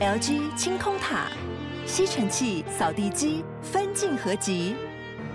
[0.00, 1.26] LG 清空塔，
[1.84, 4.74] 吸尘器、扫地机分镜合集，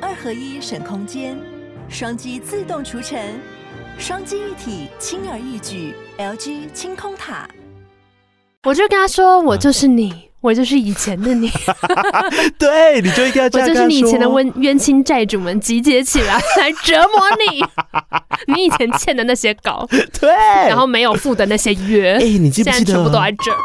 [0.01, 1.37] 二合一省空间，
[1.87, 3.39] 双击自动除尘，
[3.99, 5.93] 双击一体轻而易举。
[6.17, 7.47] LG 清空塔，
[8.63, 11.51] 我就跟他说：“我就是你，啊、我就是以前的你。
[12.57, 17.21] ”对，你就应该这样我就是你以前的冤冤亲债主们集结起来来折磨
[17.51, 17.63] 你。
[18.51, 19.87] 你以前欠的那些稿，
[20.19, 20.31] 对，
[20.67, 22.83] 然后没有付的那些约，哎、欸，你记不记得？
[22.83, 23.57] 现在全部都在这儿。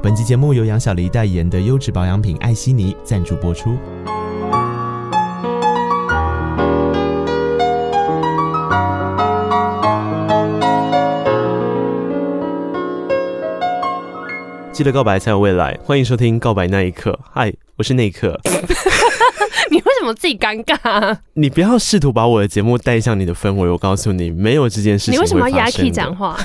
[0.00, 3.76] 本期节目由杨小黎代言的优质保养品艾希尼赞助播出。
[14.72, 17.10] 记得告白才有未来，欢迎收听《告白那一刻》。
[17.32, 18.40] 嗨，我是那一刻。
[19.70, 21.18] 你为什么自己尴尬啊？
[21.34, 23.68] 你不要试图把我的节目带向你的氛围。
[23.68, 25.14] 我告诉你，没有这件事情。
[25.16, 26.38] 你为什么要压 key 讲话？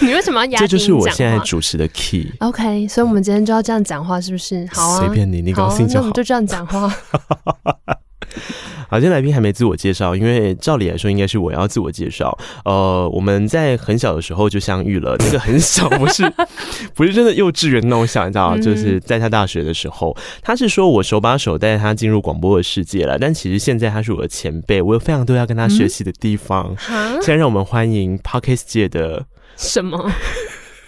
[0.00, 0.58] 你为什么要压？
[0.60, 2.32] 这就是我现在主持的 key。
[2.38, 4.66] OK，所以我们今天就要这样讲话，是不是？
[4.72, 5.96] 好啊，随便你，你高兴就好。
[5.96, 6.90] 那我们就这样讲话。
[8.90, 12.36] 好，今天来宾还没自我介绍，因为照理来说应该是我要自我介绍。
[12.64, 16.28] 呃，我们在很小的时候就相遇了，那个很小不是
[16.94, 26.74] 不是真的幼稚园那种小，你知道，就是在他大学的时候，他是说我手把手带他进入广播的世界了，但其实现在他是我的前辈，我有非常多要跟他学习的地方。
[26.90, 29.24] 嗯、现在让我们欢迎 Podcast 界的
[29.56, 30.10] 什么？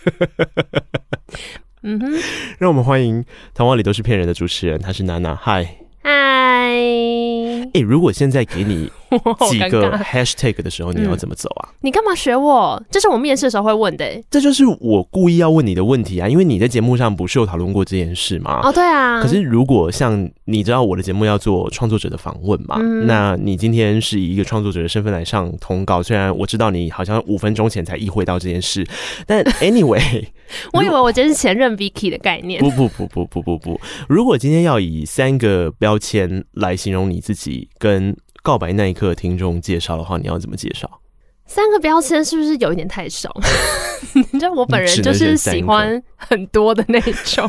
[1.84, 2.12] 嗯哼，
[2.58, 5.76] 让我们欢迎童话里都是骗人的主持人，他是娜娜，嗨。
[6.04, 6.10] 嗨，
[7.74, 8.90] 哎，如果现在给你
[9.50, 11.68] 几个 hashtag 的时候，你要怎么走啊？
[11.70, 12.82] 嗯、你干嘛学我？
[12.90, 14.04] 这是我面试的时候会问的。
[14.28, 18.60] 这就是我故意要问你的问题啊，因为你在节目上不是有讨论过这件事吗？
[18.64, 19.22] 哦，对啊。
[19.22, 28.84] 可是如果像你知道我的节目要做创作者的访问嘛，嗯、那你今天是以一个创作者的身份来上通告，虽然我知道你好像五分钟前才意会到这件事，
[29.24, 30.26] 但 anyway，
[30.74, 32.60] 我以为我真是前任 Vicky 的概念。
[32.60, 40.90] 不不不不不不不，如果今天要以三个标标签来形容你自己，跟告白那一刻听众介绍的话，你要怎么介绍？
[41.44, 43.30] 三个标签是不是有一点太少？
[44.14, 47.48] 你知道我本人就是喜欢很多的那种。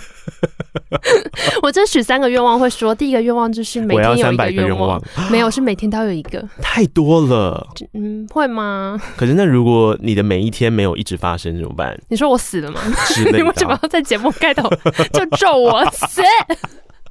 [1.61, 7.65] 我这许三个愿望，会说第一个愿望就是每天有一个愿望，没有是每天都要有一个，太多了。
[7.93, 8.99] 嗯，会吗？
[9.15, 11.97] 可是那如果你的每一天没有一直发生怎么办？
[12.09, 12.81] 你说我死了吗？
[13.31, 14.69] 你为什么要在节目开头
[15.13, 16.21] 就咒我死？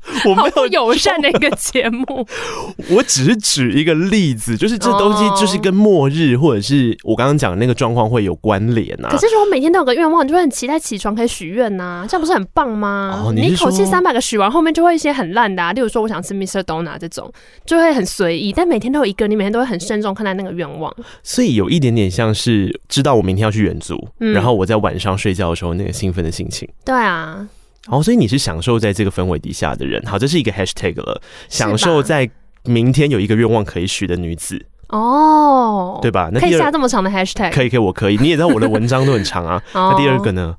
[0.29, 2.27] 我没有友善的一个节目，
[2.91, 9.09] 我只是举一个例子，就是这东西就是跟末日或者是我刚刚讲的那个状况会有关联呐。
[9.11, 13.23] 可是如果每天都有个愿望，你就会很期待起床可以许愿呐，这样不是很棒吗？
[13.25, 16.63] 哦、你，你一口气三百个许完，后面就会一些很烂的啊，例如说我想吃 Mr.
[16.63, 17.33] Donut 这种，
[17.65, 18.53] 就会很随意。
[18.53, 20.93] 但每天都有一个，你每天都会很慎重看待那个愿望。
[21.23, 26.69] 所以有一点点像是知道我明天要去远足，嗯、然后我在晚上睡觉的时候那个兴奋的心情。
[26.85, 27.47] 对啊。
[27.89, 30.01] 哦，所以你是享受在这个氛围底下的人。
[30.07, 32.29] 好，这是一个 hashtag 了，享受在
[32.65, 34.65] 明天有一个愿望可以许的女子。
[34.89, 36.31] 哦，对吧？
[36.33, 37.51] 那可以下这么长的 hashtag？
[37.51, 38.17] 可以，可以，我可以。
[38.19, 39.61] 你也知道我的文章都很长啊。
[39.75, 40.57] 那第二个呢？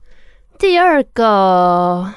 [0.58, 2.12] 第二个，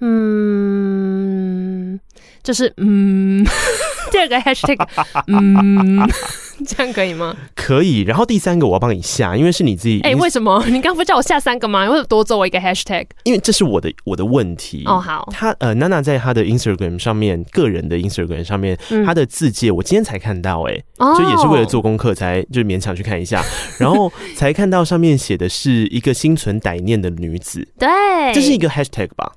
[0.00, 2.00] 嗯，
[2.42, 3.44] 就是嗯，
[4.10, 4.78] 第二个 hashtag，
[5.26, 6.08] 嗯。
[6.66, 7.36] 这样可以吗？
[7.54, 8.00] 可以。
[8.02, 10.00] 然后第三个我要帮你下，因为是你自己。
[10.00, 10.64] 哎、欸，为什么？
[10.68, 11.84] 你刚不叫我下三个吗？
[11.84, 13.06] 为什么多做我一个 hashtag？
[13.24, 14.84] 因为这是我的我的问题。
[14.86, 15.28] 哦，好。
[15.32, 23.42] 他呃，娜娜在她的 Instagram 上面，个人的 Instagram 上面，她、嗯、的字界我今天才看到、欸，哎、哦，就也是为了做功课才就勉强去看一下，
[23.78, 27.66] 然后才看到上面写的是一个心存歹念的女子。
[27.78, 27.88] 对，
[28.32, 29.32] 这是一个 hashtag 吧？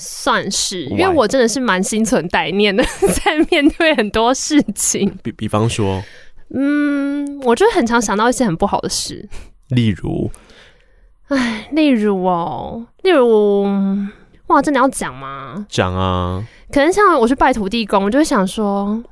[0.00, 2.84] 算是，因为我真的是蛮心存歹念的，
[3.24, 5.12] 在面对很多事情。
[5.22, 6.02] 比比方说。
[6.54, 9.28] 嗯，我就很常想到一些很不好的事，
[9.68, 10.30] 例如，
[11.28, 13.64] 哎，例如哦，例如，
[14.46, 15.66] 哇，真的要讲吗？
[15.68, 16.42] 讲啊！
[16.72, 19.02] 可能像我去拜土地公，我就会想说，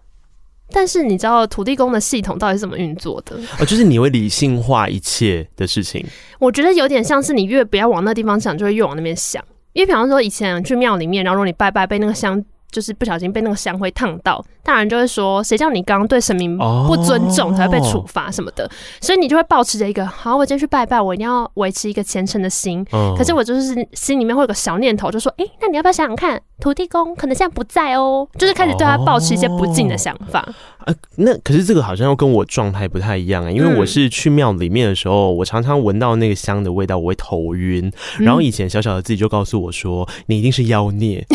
[0.70, 3.36] 但是你知道土地公的系统到底是怎么运作的？
[3.60, 6.02] 哦，就是你会理性化一切的事情。
[6.38, 9.44] 我觉得有点像是你越不要往那地方想，就会越往那边想。
[9.74, 12.42] 因为比方说以前去庙里面，然后如果你拜拜被那个香。
[12.70, 18.70] 就是不小心被那个香灰烫到，大人就会说：“谁叫你刚刚对神明不尊重，才会被处罚什么的。”
[19.00, 22.84] 所以你就会保持着一个“好，我今天去拜拜，我一定要维持一个虔诚的心。”
[23.16, 30.46] 可是我就是心里面会有个小念头，就说：“哎，那你要不要想想看，土地公可能现在不在哦？”就是开始对他抱持一些不敬的想法。
[30.84, 37.90] 呃，那可是这个好像又跟我状态不太一样啊，因为我是去庙里面的时候，我常常闻到那个香的味道，我会头晕。
[38.18, 41.24] 然后以前小小的自己就告诉我说：“你一定是妖孽。”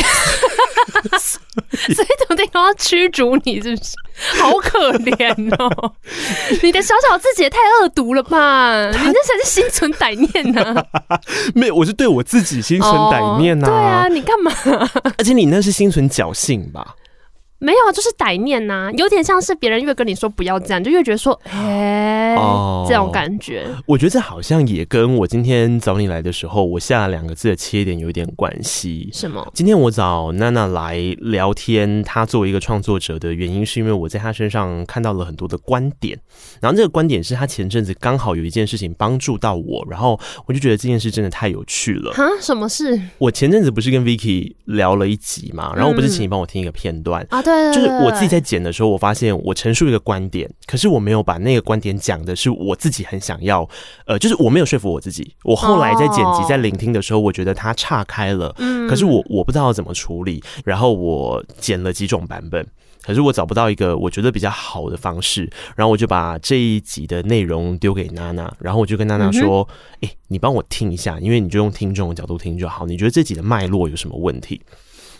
[1.10, 3.92] 所以怎么地都要驱逐你，是不是？
[4.40, 5.94] 好可怜哦！
[6.62, 8.88] 你的小小自己也太恶毒了吧？
[8.92, 11.20] 你那才是心存歹念呢、啊。
[11.56, 13.70] 没有，我是对我自己心存歹念呐、啊。
[13.70, 14.52] 对啊，你干嘛？
[15.18, 16.96] 而且你那是心存侥幸吧？
[17.64, 23.68] 没有啊，就是歹念呐、啊，有点像是别人越跟你说不要这样，就越觉得说，哎、欸哦，这种感觉。
[23.86, 29.12] 我觉得这好像也跟我今天找你来的时候，我下了两个字的切点有一点关系。
[29.14, 29.48] 什么？
[29.54, 36.20] 今天我找娜娜来聊天，她作为一个创作者的原因，是因为我在她身上看到了很多的观点。
[36.60, 42.12] 然后这个观点是她前阵子刚好有一件事情帮助到我，然后我就觉得这件事真的太有趣了。
[42.14, 42.28] 哈？
[42.42, 43.00] 什么事？
[43.20, 47.42] 我前阵子不是跟 Vicky 聊了一集嘛，然后我不是请你帮我听一个片段、嗯、啊？
[47.44, 47.51] 对。
[47.74, 53.68] 就是我自己在剪的时候，我发现我陈述一个观点，可是我没有把那个观点讲的是我自己很想要，
[54.06, 55.36] 呃，就是我没有说服我自己。
[55.44, 58.54] 我后来在剪辑、在聆听的时候，我觉得它岔开了，
[58.90, 62.66] 可是我我不知道怎么处理，然后我剪了几种版本，
[63.02, 69.68] 可是我找不到一个我觉得比较好的方式，然后我就把这一集的内容丢给娜娜，然后我就跟娜娜说
[70.02, 74.62] ：“哎，你帮我听一下，因为你就用听众的角度听就好，你觉得这集的脉络有什么问题？”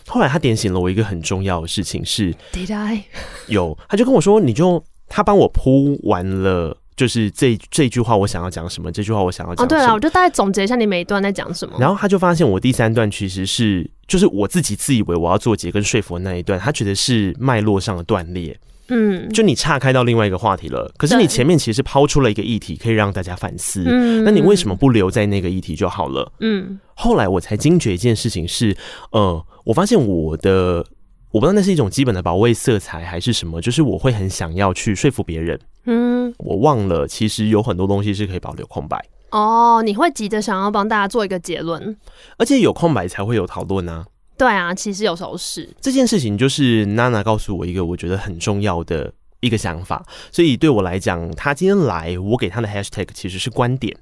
[0.06, 3.04] 后来他点醒了我一个很重要的事情是，Did I？
[3.48, 11.76] 有，他就跟我说，你就他帮我铺完了，就是这这句话我想要讲什么，这句话我想要讲对啊，我就大概总结一下你每一段在讲什么。
[11.78, 18.58] 然后他就发现我第三段其实是，就是我自己自以为我要做结跟说服的那一段，他觉得是脉络上的断裂。
[18.94, 23.82] 嗯，就你岔开到另外一个话题了，可是你前面其实抛出了一个议题，可以让大家反思。
[23.86, 26.30] 嗯，那你为什么不留在那个议题就好了？
[26.40, 28.76] 嗯，后来我才惊觉一件事情是，
[29.12, 30.84] 呃，我发现我的，
[31.30, 35.58] 我不知道那是一种基本的保卫色彩还是什么，就是我会很想要去说服别人。
[35.86, 39.02] 嗯，我忘了，其实有很多东西是可以保留空白。
[39.30, 41.96] 哦，你会急着想要帮大家做一个结论，
[42.36, 44.04] 而且有空白才会有讨论呢。
[44.42, 53.96] 对啊，其实有时候是这件事情，就是娜娜告诉我一个我觉得很重要的一个想法，所以对我来讲，她今天来，我给她的 hashtag 其实是观点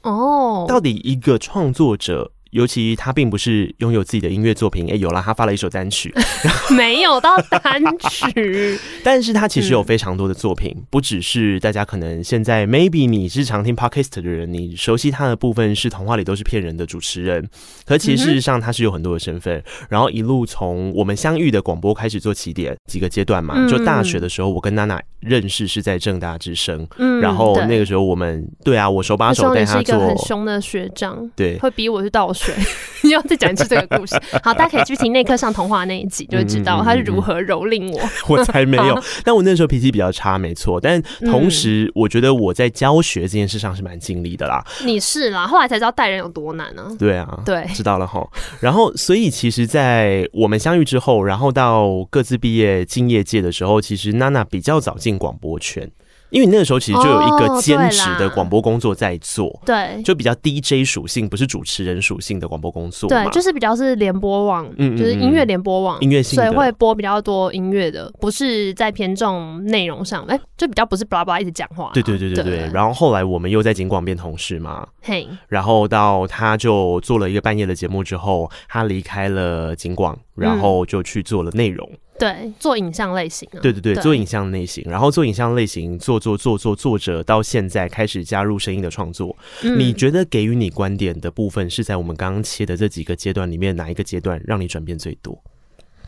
[0.00, 2.32] 哦，到底一个创作者。
[2.52, 6.14] 尤其他并不是拥有自己的音乐作品，哎、欸，有了，他发了一首单曲，
[6.76, 17.48] 没有到单曲， 但是他其实有非常多的作品，嗯、不只是大家可能现在 maybe 你是常听 podcast 的人，你熟悉他的部分是童话里都是骗人的主持人，
[17.86, 32.41] 可其实事实上他是有很多的身份、嗯，然后一路从我们相遇的广播开始做起点，几个阶段嘛、嗯，就大学的时候我跟娜娜认识是在正大之声，嗯，然后那个时候我们对啊，我手把手带他做，很凶的学长，对，会逼我去倒水。
[33.04, 38.00] 你要再讲一次这个故事， 好，大家可以去听那课上童话那一集，就会知道他是如何蹂躏我。
[38.36, 40.80] 我才没有，但我那时候脾气比较差，没错。
[40.80, 44.64] 但同时，我觉得我在教学这件事上是蛮尽力的啦。
[44.84, 46.96] 你是啦，后来才知道带人有多难呢、啊。
[46.96, 48.24] 对啊，对，知道了哈。
[48.60, 55.90] 然后，所以其实，在我们相遇之后，然后到各自毕业进业界的时候，其实娜娜比较早进广播圈。
[56.32, 72.70] 因为你那个时候其实就有一个兼职的广播工作在做，哦，对，就比较 DJ 属性，不是主持人属性的广播工作，对，就是比较是联播网，嗯，就是音乐联播网，音乐性，所以会播比较多音乐的，不是在偏重内容上，哎，就比较不是巴拉巴拉一直讲话，对对对对对，对。
[72.72, 81.86] 然后后来我们又在警广变同事嘛，嘿，然后到他就做了一个半夜的节目之后，他离开了警广，然后就去做了内容。
[81.92, 89.36] 嗯对，做影像类型啊，对对对，做影像类型，然后做影像类型，做做做做作者，到现在开始加入声音的创作。
[89.64, 89.76] 嗯。
[89.76, 95.42] 你觉得给予你观点的部分是在我们刚刚切的这几个阶段里面哪一个阶段让你转变最多？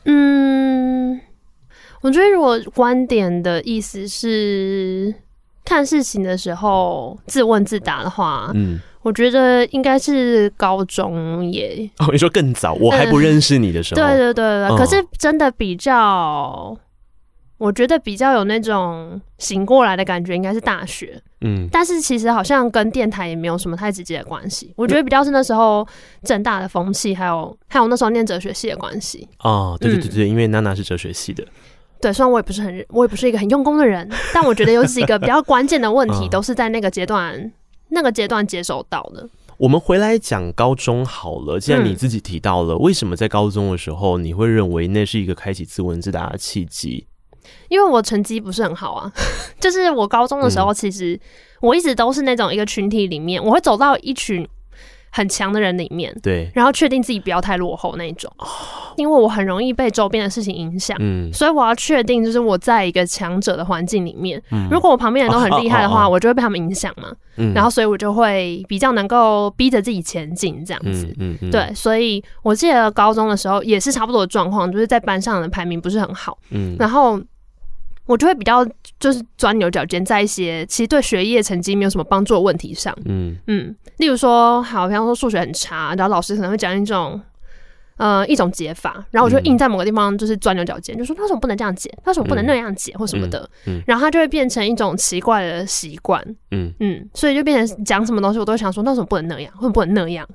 [0.05, 1.21] 嗯，
[2.01, 5.13] 我觉得如果观点的意思是
[5.65, 8.81] 看事情的时候自问自答的话，嗯。
[9.05, 11.89] 我觉得应该是高中耶。
[11.99, 14.01] 哦，你说更早，我还不认识你的时候。
[14.01, 16.75] 对对对对，可是真的比较，
[17.59, 21.21] 我觉得比较有那种醒过来的感觉，应该是大学。
[21.43, 24.73] 嗯，但是其实好像跟电台也没有什么太直接的关系。
[24.75, 25.87] 我觉得比较是那时候
[26.23, 29.29] 正大的风气，还有还有那时候念哲学系的关系。
[29.41, 31.45] 哦，对对对对，因为娜娜是哲学系的。
[32.01, 37.53] 对，虽然我也不是很，我也不是一个很用功的人，但我觉得有几个比较关键的问题， 都是在那个阶段。
[37.95, 39.27] 那个阶段接收到的。
[39.57, 41.61] 我们回来讲高中好了。
[41.61, 47.07] 既然你自己提到了，为什么在高中的时候你会认为那是一个开启自问自答的契机？
[47.69, 49.13] 因为我成绩不是很好啊。
[49.61, 51.19] 就是我高中的时候，其实
[51.61, 54.47] 我一直都是那种一个群体里面，我会走到一群
[55.17, 58.29] 很强的人里面，对，然后确定自己不要太落后那一种。
[58.97, 77.21] 因为我很容易被周边的事情影响，嗯，所以我要确定就是我在一个强者的环境里面，嗯，如果我旁边人都很厉害的话，我就会被他们影响嘛，嗯，然后所以我就会比较能够逼着自己前进这样子，嗯嗯，对，所以我记得高中的时候也是差不多的状况，就是在班上的排名不是很好，嗯，然后。
[78.07, 78.63] 我就会比较
[79.01, 83.35] 就是钻牛角尖，在一些其实对学业成绩没有什么帮助的问题上，嗯。
[83.47, 87.19] 嗯，例如说，好，比方说数学很差，然后老师可能会讲一种
[87.97, 96.71] 呃一种解法，然后我就硬在某个地方就是钻牛角尖，就说他为什么不能这样解，他为什么不能那样解或什么的，嗯，然后他就会变成一种奇怪的习惯，嗯。
[96.81, 100.29] 嗯，所以就变成讲什么东西我都想说，那为什么不能那样，为什么不能那样？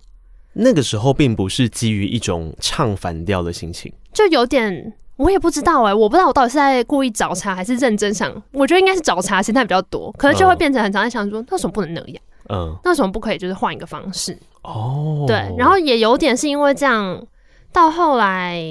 [0.54, 4.94] 那个时候并不是基于一种唱反调的心情，就有点。
[5.20, 8.32] 我也不知道哎、欸，我不知道我到底是在故意找茬还是认真想。
[8.54, 12.24] 我觉得应该是找茬心态比较多，可是就会变成很常在想说，那为什么不能那样？
[12.50, 14.38] 嗯，那为什么不可以就是换一个方式？
[14.64, 17.22] 哦，对，然后也有点是因为这样，
[17.74, 18.64] 到后来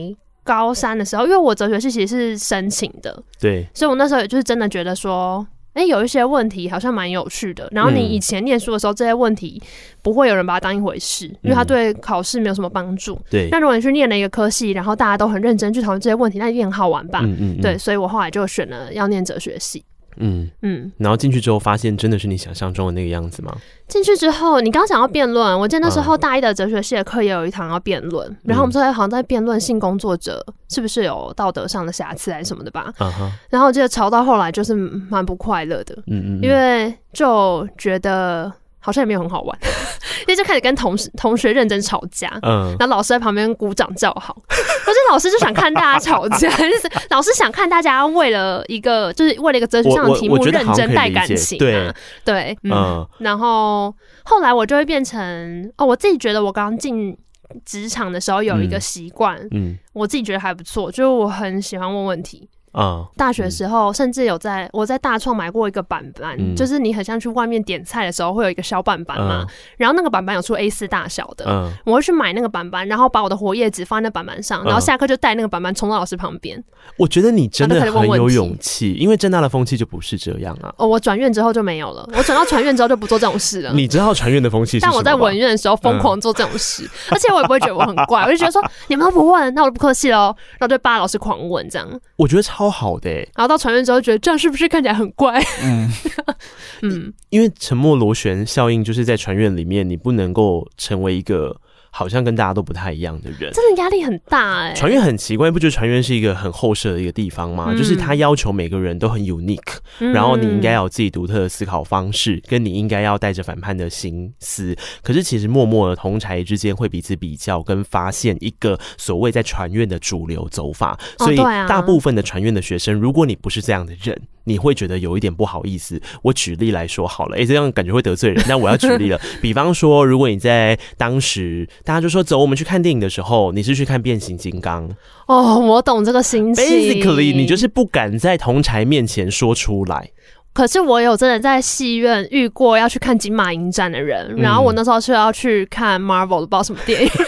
[0.43, 5.47] 高三的时候，因为我哲学系其实是申请的，对，所以我那时候也就是真的觉得说。
[5.79, 7.69] 哎、欸，有一些问题好像蛮有趣的。
[7.71, 9.63] 然后你以前念书的时候，这些问题
[10.03, 13.17] 不会有人把它当一回事，因为它对考试没有什么帮助。
[13.31, 13.49] 对。
[13.53, 17.21] 那如果你去念了一个科系，然后大家都很认真去讨论这些问题，那一定很好玩吧？
[17.23, 17.61] 嗯嗯嗯。
[17.61, 19.85] 对，所以我后来就选了要念哲学系。
[20.21, 23.55] 嗯嗯，然后进去之后发现真的是你想象中的那个样子吗？
[23.87, 32.93] 进去之后，你刚刚讲到辩论，我记得那时候大一的哲学系的课也有一堂要辩论，嗯、然后我们说好像在辩论性工作者是不是有道德上的瑕疵还是什么的吧。
[33.01, 38.53] 嗯、然后我记得吵到后来就是蛮不快乐的，嗯嗯，因为就觉得。
[38.81, 39.59] 好像也没有很好玩，
[40.27, 51.93] 因为就开始跟同事同学认真吵架，嗯，然后老师在旁边鼓掌叫好，可是老师就想看大家吵架， 就是老师想看大家为了一个就是为了一个哲学上的题目认真带感情，对。
[52.25, 53.95] 对，嗯，然后
[54.25, 57.17] 后来我就会变成哦，我自己觉得我刚进
[57.65, 62.49] 职场的时候有一个习惯，嗯，我自己觉得还不错，就是我很喜欢问问题。
[62.73, 69.49] 啊，大学时候甚至有在我在大创买过一个板板，嗯、就是你很像去外面点菜的时候会有一个小板板嘛，嗯、
[69.79, 76.63] 然后那个板板有出 A 四大小的，嗯、我会去买那个板板，然后把我的活页纸放在那板板上，然后下课就带那个板板冲到老师旁边。
[76.97, 80.73] 我觉得你真的很有勇气，因为正大的风气就不是这样啊。
[80.77, 83.73] 哦，我转院之后就没有了，我转到传院之后就不做这种事了。
[83.77, 84.79] 你知道传院的风气？
[84.81, 91.89] 但我在文院的时候疯狂做这种事，嗯、 而且我也不会觉得我很怪，我就觉得说 你们都不问，那我就不客气喽，然后就扒老师狂问这样。
[92.17, 93.29] 我觉得超好的、欸。
[93.37, 95.39] 然后到船院之后，觉得这样是不是看起来很怪？
[95.63, 95.91] 嗯
[96.83, 101.61] 嗯，因为沉默螺旋效应就是在船院里面，你不能够成为一个。
[101.91, 104.75] 好像跟大家都不太一样的人，真的压力很大哎、欸。
[104.75, 107.67] 传院很奇怪，不觉得船院是一个很后设的一个地方吗？
[107.69, 114.77] 嗯、就是他要求每个人都很 unique，、嗯、然后你应该要有自己独特的思考方式，跟你应该要带着反叛的心思。
[115.03, 120.99] 可是其实默默的同侪之间会彼此比较，跟发现一个所谓在船院的主流走法。
[121.19, 126.01] 所以大部分的船院的学生，如果你不是这样的人，你会觉得有一点不好意思。
[126.23, 128.43] 我举例来说好了，哎、欸，这样感觉会得罪人。
[128.49, 131.69] 那我要举例了， 比方说，如果你在当时。
[131.85, 134.89] 大家就说走，我们去看电影的时候，你是去看变形金刚
[135.27, 136.65] 哦，我懂这个心情。
[136.65, 140.11] Basically，你就是不敢在同台面前说出来。
[140.53, 147.11] 可是我有真的在戏院遇过要去看金马影展的人，嗯、然后我那时候是要去看 Marvel 的，不知道什么电影，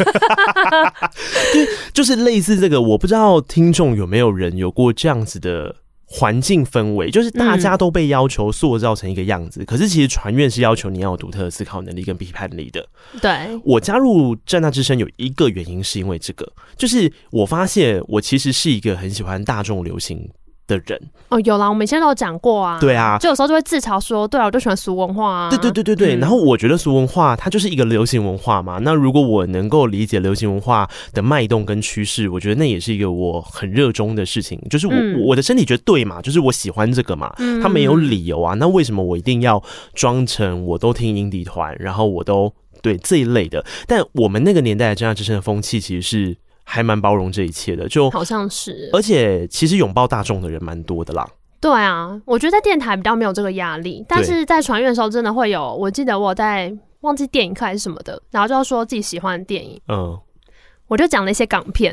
[1.92, 5.76] 就就是类似这个，我不知道听众有没有人有过这样子的。
[6.12, 12.84] 环境氛围就是大家都被要求塑造成一个样子，嗯、可是其实传院是要求你要有独特的思考能力跟批判力的。
[13.22, 20.28] 对，我加入战大之声有一个原因是因为这个，就是我发现我其实是一个很喜欢大众流行
[20.70, 22.78] 的人哦，有啦，我们以前都有讲过啊。
[22.80, 25.50] 对啊，就有时候就会自嘲说，对啊，我就喜欢俗文化啊。
[25.50, 26.16] 对对对对对。
[26.16, 28.78] 嗯、然后我觉得俗文化它就是一个流行文化嘛。
[28.82, 34.60] 那如果我能够理解流行文化的脉动跟趋势，我觉得那也是一个我很热衷的事情。
[34.70, 37.32] 就是我、嗯、我的身体觉得对嘛，就是我喜欢这个嘛。
[37.38, 37.60] 嗯。
[37.60, 38.54] 他没有理由啊。
[38.54, 39.62] 那为什么我一定要
[39.94, 43.64] 装成我都听 indie 团，然后我都对这一类的？
[43.86, 46.36] 但我们那个年代的真爱之声的风气其实是。
[46.70, 51.26] 还蛮包容这一切的，就好像是，而且其实拥抱大众的人蛮多的啦。
[51.60, 55.74] 对啊，我觉得在电台比较没有这个压力，但是在传阅的时候真的会有。
[55.74, 60.16] 我记得我在忘记电影课还是什么的，然后就要说自己喜欢的电影，嗯，
[60.86, 61.92] 我就讲了一些港片，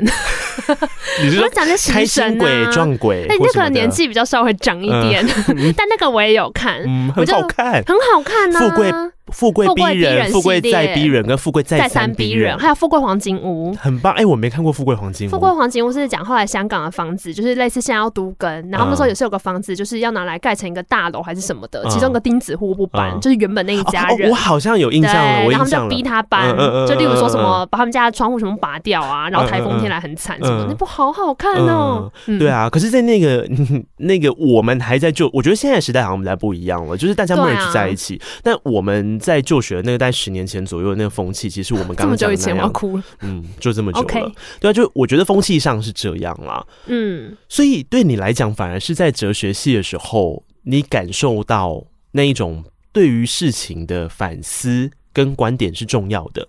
[1.22, 3.26] 你是说讲的开心鬼撞鬼？
[3.28, 5.26] 哎，那个年纪比较稍微长一点，
[5.76, 8.92] 但那个我也有看，嗯，很好看，很好看啊，富贵。
[9.30, 14.12] 富贵逼人，富贵再逼人，跟富贵再三逼人，还有富贵黄金屋，很棒。
[14.14, 15.30] 哎、欸，我没看过富贵黄金屋。
[15.30, 24.28] 富贵黄金屋是讲后来香港的房子，就是类似现在要都更，然后那时候也是有个房子，就是要拿来盖成一个大楼还是什么的，嗯、其中一个钉子户不搬，嗯、就是原本那一家人。
[24.28, 26.56] 哦哦、我好像有印象了，我印象了，然后他们就逼他搬，
[26.86, 32.38] 就例如说什么把他们家的窗户什么拔掉啊，然后台风天来很惨什么，那部好好看哦、嗯。
[32.38, 33.46] 对啊，可是，在那个
[33.98, 39.98] 那个我们还在就，我觉得现在时代好像比较不一样了，就是大家 merge 在一起，啊、但我们在就学的那个。
[39.98, 43.02] 在十年前左右的那个风气，其实我们刚刚讲的这么久以前，我要哭了。
[43.22, 44.32] 嗯，就这么久了。
[44.60, 46.64] 对啊，就我觉得风气上是这样啦。
[46.86, 56.46] 嗯，所以对你来讲，反而是在哲学系的时候，你感受到那一种对于事情的反思跟观点是重要的。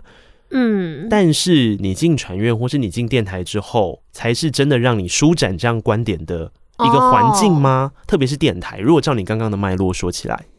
[0.51, 7.91] 嗯，但是你进传院或是你进电台之后，才是真的让你舒展这样观点的一个环境吗？
[7.91, 10.58] 哦、特别是电台，如果照你刚刚的脉络说起来，嗯。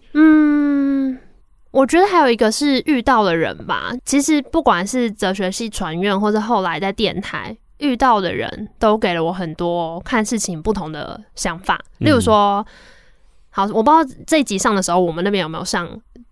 [1.71, 3.93] 我觉得还有一个是遇到的人吧。
[4.05, 11.81] 其实不管是哲学系传院，或者后来在电台遇到的人，都给了我很多看事情不同的想法。
[11.99, 12.67] 例如说，
[13.51, 15.89] 好，我不知道这一集上的时候，我们那边有没有上。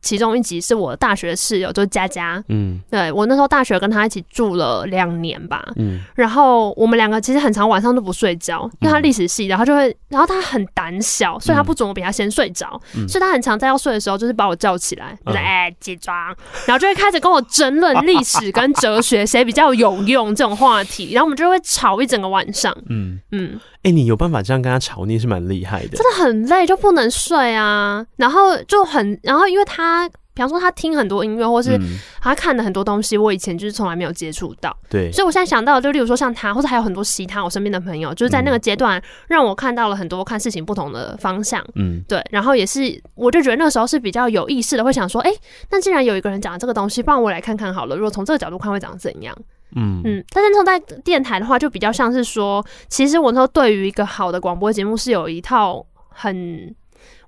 [0.08, 2.42] 其中一集是我大学室友，就是佳佳。
[2.48, 5.62] 嗯，对，我那时候大学跟他一起住了两年吧。
[5.76, 16.34] 嗯，然后我们两个其实很长晚上都不睡觉，因为他历史系，然后就会，然后他很胆小，所以他不准我比他先睡着，嗯，所以他很常在要睡的时候就是把我叫起来，来哎起床，
[16.64, 22.74] 然后就会开始跟我争论历史跟哲学谁比较有用这种话题，然后我们就会吵一整个晚上。
[22.88, 25.98] 嗯嗯，哎，你有办法这样跟他吵，你也是蛮厉害的。
[25.98, 29.97] 真的很累，就不能睡啊，然后就很，然后因为他。
[29.98, 31.78] 他，比方说，他听很多音乐，或是
[32.20, 34.76] 他看的很多东西，我以前就是从来没有接触到。
[34.88, 41.64] 对，所以我现在想到，就例如说像他，或者还有很多其他我身边的朋友，就是在那个阶段让我看到了很多看事情不同的方向。
[41.74, 42.24] 嗯，对。
[42.30, 45.38] 然后也是，我就觉得那个时候是比较有意识的，会想说，哎、欸，
[45.70, 47.96] 那既然有一个人讲这个东西，不然我来看看好了。
[47.96, 49.36] 如果从这个角度看，会长怎样？
[49.74, 50.24] 嗯嗯。
[50.30, 56.74] 但是从在电台的话，就比较像是说，其实我那时候对于一个好的广播节目是有一套很。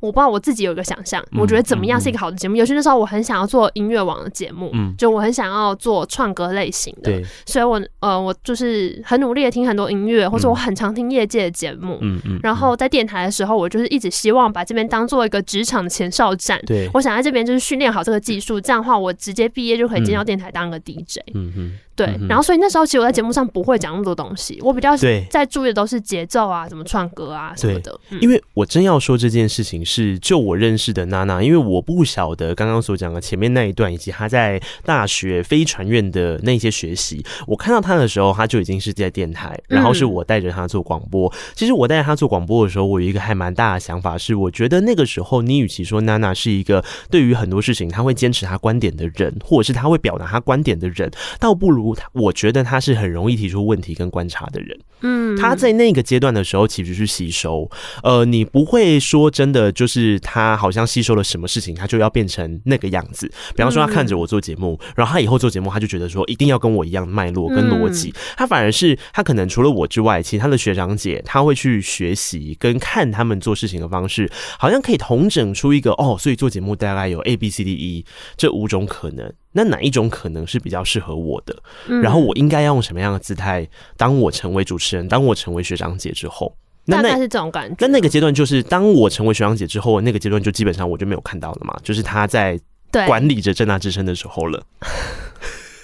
[0.01, 2.57] 我不知道我自己有一个想象，我觉得怎么样是一个好的节目。
[2.57, 12.01] 尤其那时候我很想要做音乐网的节目，就我很想要做创歌类型的，所以我呃我就是很努力的听很多音乐，或者我很常听业界的节目。
[12.43, 16.61] 然后在电台的时候，我就是一直希望把这边当做一个职场的前哨站。
[16.67, 21.79] 对我想在这边就是训练好这个技术，这样的话我直接毕业就可以进到电台当个 DJ 嗯嗯。
[21.97, 24.97] 对，然后所以那时候其实我在节目上不会讲那么多东西，我比较
[25.29, 28.01] 在注意的都是节奏啊，怎么创歌啊什么的。
[28.23, 37.25] 因为我真要说这件事情是就我认识的娜娜，因为我不晓得刚刚所讲的前面那一段，以及她在大学非传院的那些学习。
[37.49, 41.33] 我看到她的时候，她就已经是在电台，然后是我带着她做广播。
[41.57, 52.09] 其实我带着她做广播的时候，我有一个还蛮大的想法是，我觉得那个时候你与其说娜娜是一个对于很多事情她会坚持她观点的人，或者是她会表达她观点的人，倒不如她。
[52.13, 54.79] 我觉得他是很容易提出问题跟观察的人。
[55.03, 57.71] 嗯，他在那个阶段的时候其实是吸收。
[58.03, 63.27] 呃，你不会说真的，就是他好像吸收了什么事情，他就要变成那个样子。
[63.57, 68.13] 比方说，他看着我做节目，然后他以后做节目，他就觉得说一定要跟我一样脉络跟逻辑。
[68.37, 78.05] 他反而是他可能除了我之外，其他的学长姐他会去学习跟看他们做事情的方式，好像可以统整出一个哦，所以做节目大概有 A B C D E
[78.37, 79.33] 这五种可能。
[79.53, 81.57] 那哪一种可能是比较适合我的？
[81.89, 83.67] 嗯、然后我应该要用什么样的姿态？
[83.97, 86.55] 当我成为主持人，当我成为学长姐之后，
[86.87, 87.77] 那那是这种感觉。
[87.81, 92.59] 那那个阶段就是，当我成为学长姐之后，那个阶段就基本上我就没有看到了嘛，就是他在
[93.07, 94.63] 管理着正大之声的时候了。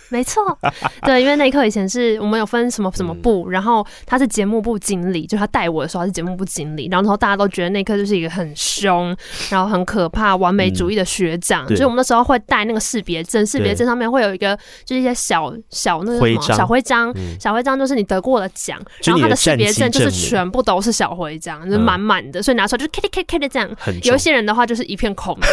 [0.08, 0.56] 没错，
[1.02, 9.16] 对，因为那一刻以前是我们有分什么什么部，然后他是节目部经理，就他带我的时候他是节目部经理，然后大家都觉得那一刻就是一个很凶，
[9.50, 23.68] 然后很可怕、完美主义的学长，所以我们那时候会带那个识别证，识别证上面会有一个就是一些小小那个什么小徽章，小徽章就是你得过的奖，然后他的识别证就是全部都是小徽章，就是满满的，所以拿出来就是 K K K 的这样，
[24.04, 25.46] 有一些人的话就是一片空的，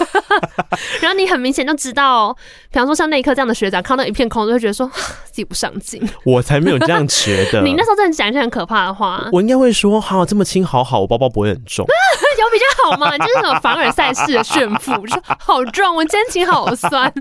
[1.01, 2.33] 然后你很明显就知道，
[2.71, 3.81] 比方说像那一刻这样的学长。
[3.81, 4.89] 看到一片空，就会觉得说
[5.25, 6.01] 自己不上进。
[6.23, 7.61] 我才没有这样觉得。
[7.65, 9.27] 你那时候真的讲一些很可怕的话。
[9.31, 11.85] 我应该会说：好，这么轻，好好，我包包不会很重。
[12.39, 13.17] 有比较好吗？
[13.17, 17.11] 就是什么凡尔赛式的炫富，就说好重，我肩颈好酸，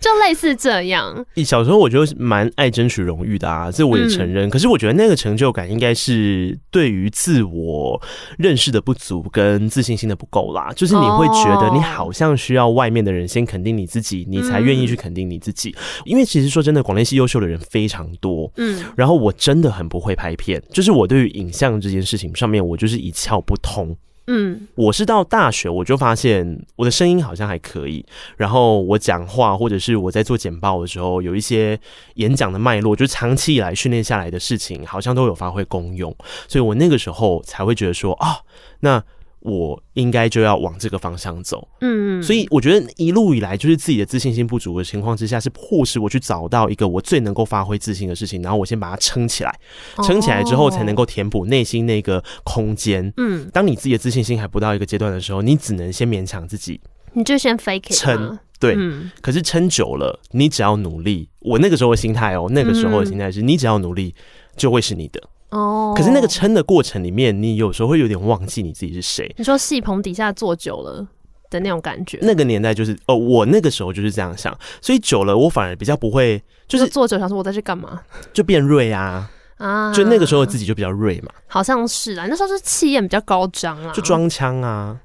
[0.00, 1.24] 就类似这样。
[1.44, 4.48] 小时候我就蛮爱争取荣誉的啊，这我也承认。
[4.48, 8.00] 嗯、可是我觉得那个成就感应该是对于自我
[8.36, 10.70] 认识的不足跟自信心的不够啦。
[10.76, 15.74] 就是你会觉得你好像需要外面的人先肯定你自己，你才愿意去肯定你自己。
[16.04, 23.96] 因为其实说真的，广电系优秀的人非常多，嗯，然后我真的很不会拍片，就是我对于影像这件事情上面，我就是一窍不通。
[24.30, 28.04] 嗯，我是到大学我就发现我的声音好像还可以，
[28.36, 31.80] 然后我讲话或者是我在做简报的时候，有一些
[32.16, 36.14] 演讲的脉络，就长期以来训练下来的事情，好像都有发挥功用，
[36.46, 38.40] 所以我那个时候才会觉得说啊，
[38.80, 39.02] 那。
[39.40, 49.60] 我应该就要往这个方向走，嗯，所以我觉得一路以来就是自己的自信心不足的情况之下，是迫使我去找到一个我最能够发挥自信的事情，然后我先把它撑起来，
[50.02, 53.12] 撑起来之后才能够填补内心那个空间。
[53.16, 56.80] 嗯，当你自己的自信心还不到一个阶段的时候，你只能先勉强自己，
[57.12, 58.76] 你就先 fake 撑，对，
[59.20, 64.14] 可是撑久了，你只要努力，我那个时候的心态哦，那个时候的心态是你只要努力
[64.56, 65.22] 就会是你的。
[65.50, 69.34] 哦，可是那个撑的过程里面，你有时候会有点忘记你自己是谁。
[69.38, 71.06] 你说戏棚底下坐久了
[71.50, 78.00] 的那种感觉，那个年代就是哦，我那个时候就是这样想，所以久了我反而比较不会，就是坐久想说我在这干嘛，
[78.32, 79.30] 就变锐啊。
[79.58, 84.96] 啊，就那个时候自己就比较锐嘛，好像是啊，那时候是气焰比较高涨啊，就装腔啊，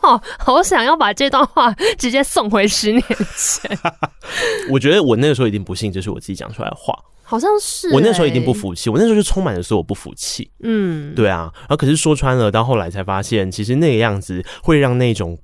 [0.00, 3.02] 哇，好想要把这段话直接送回十年
[3.36, 3.78] 前。
[4.70, 6.92] 我觉得我那个时候一定不信这是我自己讲出来的话。
[7.24, 10.50] 好像是、欸、我那时候一定不服气，我那时候就充满了所有不服气。
[10.62, 11.50] 嗯，对啊。
[11.60, 15.38] 然后可是说穿了，到后来才发现，其实那个样子会让那种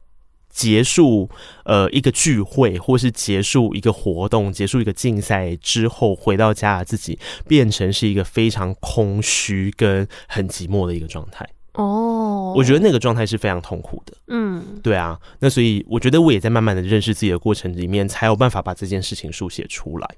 [0.50, 1.30] 结束
[1.64, 11.48] 呃一个聚会，或是结束一个活动、结束一个竞赛之后回到家的自己，变成是一个非常空虚跟很寂寞的一个状态。
[11.78, 14.12] 哦，我觉得那个状态是非常痛苦的。
[14.26, 15.18] 嗯，对啊。
[15.38, 20.08] 那所以我觉得我也在慢慢的认识自己的过程里面，才有办法把这件事情书写出来。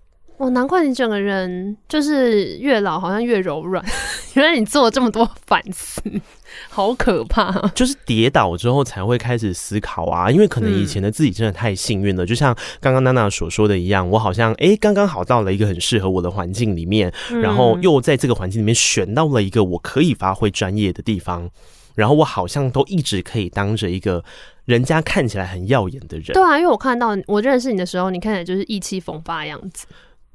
[0.40, 3.84] 哦，难怪你整个人就是越老好像越柔软，
[4.32, 6.02] 原来你做了这么多反思，
[6.70, 7.52] 好可怕！
[7.74, 21.50] 就是跌倒之后才会开始思考啊，因为可能以前的自己真的太幸运了，嗯、就像刚刚娜娜所说的一样，我好像哎刚刚好到了一个很适合我的环境里面，然后又在这个环境里面选到了一个我可以发挥专业的地方，
[21.94, 24.24] 然后我好像都一直可以当着一个
[24.64, 26.28] 人家看起来很耀眼的人。
[26.32, 29.86] 对啊，因为我看到我认识你的时候，你看起来就是意气风发的样子。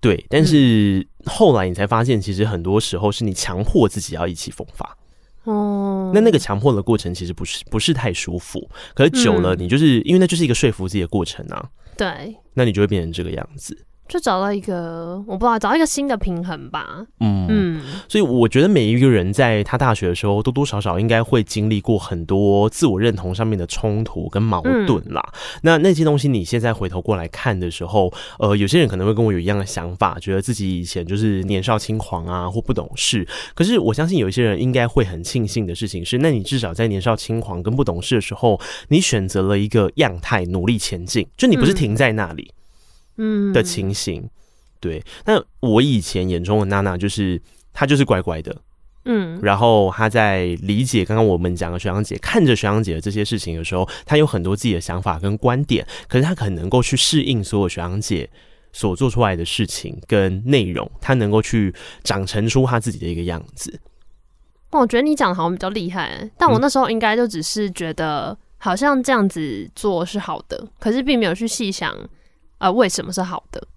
[0.05, 4.95] 对，但是后来你才发现，其实很多时候是你强迫自己要意气风发。
[5.45, 11.67] 哦，那那个强迫的过程其实不是不是太舒服，可是久了，你就是、嗯、因为那就是一个说服自己的过程啊。
[11.97, 13.75] 对，那你就会变成这个样子。
[14.07, 17.05] 就找到一个，我不知道，找到一个新的平衡吧。
[17.19, 25.23] 嗯嗯，所以我觉得每一个人在他大学的时候，多多少少应该会经历过很多自我认同上面的冲突跟矛盾啦。
[25.33, 33.27] 嗯、那那些东西，你现在回头过来看的时候，呃，有些人可能会跟我有一样的想法，觉得自己以前就是年少轻狂啊，或不懂事。
[33.55, 42.51] 可是我相信有一些人应该会很庆幸的事情是，那你至少在年少轻狂跟不懂事的时候，你选择了一个样态，努力前进，就你不是停在那里。
[42.51, 42.55] 嗯
[43.17, 44.29] 嗯的情形，
[44.79, 45.01] 对。
[45.25, 48.55] 那我以前眼中的娜娜，就是她就是乖乖的，
[49.05, 49.39] 嗯。
[49.41, 55.87] 然后她在理解刚刚我们讲的学长姐，看着学长姐的这些事情的时候，她有很多自己的想法跟观点。
[56.07, 58.27] 可是她很能能够去适应所有学长姐
[58.73, 61.73] 所做出来的事情跟内容，她能够去
[62.03, 63.79] 长成出她自己的一个样子。
[64.71, 71.95] 我觉得你讲的好像比较厉害，但我那时候应该就只是觉得好像这样子做是好的，可是并没有去细想。
[72.57, 73.67] 啊，为什么是好的？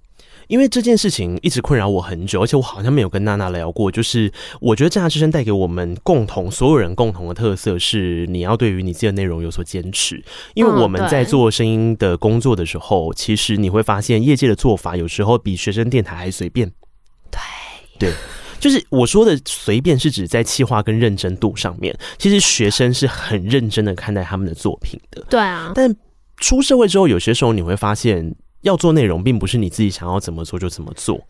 [0.47, 3.93] 因为这件事情一直困扰我很久，而且我好像没有跟娜娜聊过。
[3.93, 10.25] 就是我觉得政大之声带给我们共同所有人共同的特色是，你要对于你自己的内容有所坚持。
[10.55, 16.73] 因为我们在做声音的工作的时候，其实你会发现业界的做法有时候比学生电台还随便。
[17.31, 18.15] 对对，
[18.59, 25.23] 就是我说的随便是指在气划跟认真度上面，其实学生是很认真的看待他们的作品的。
[25.29, 25.95] 对啊，但
[26.39, 28.35] 出社会之后，有些时候你会发现。
[28.63, 31.21] 要做内容，并不是你自己想要怎么做就怎么做。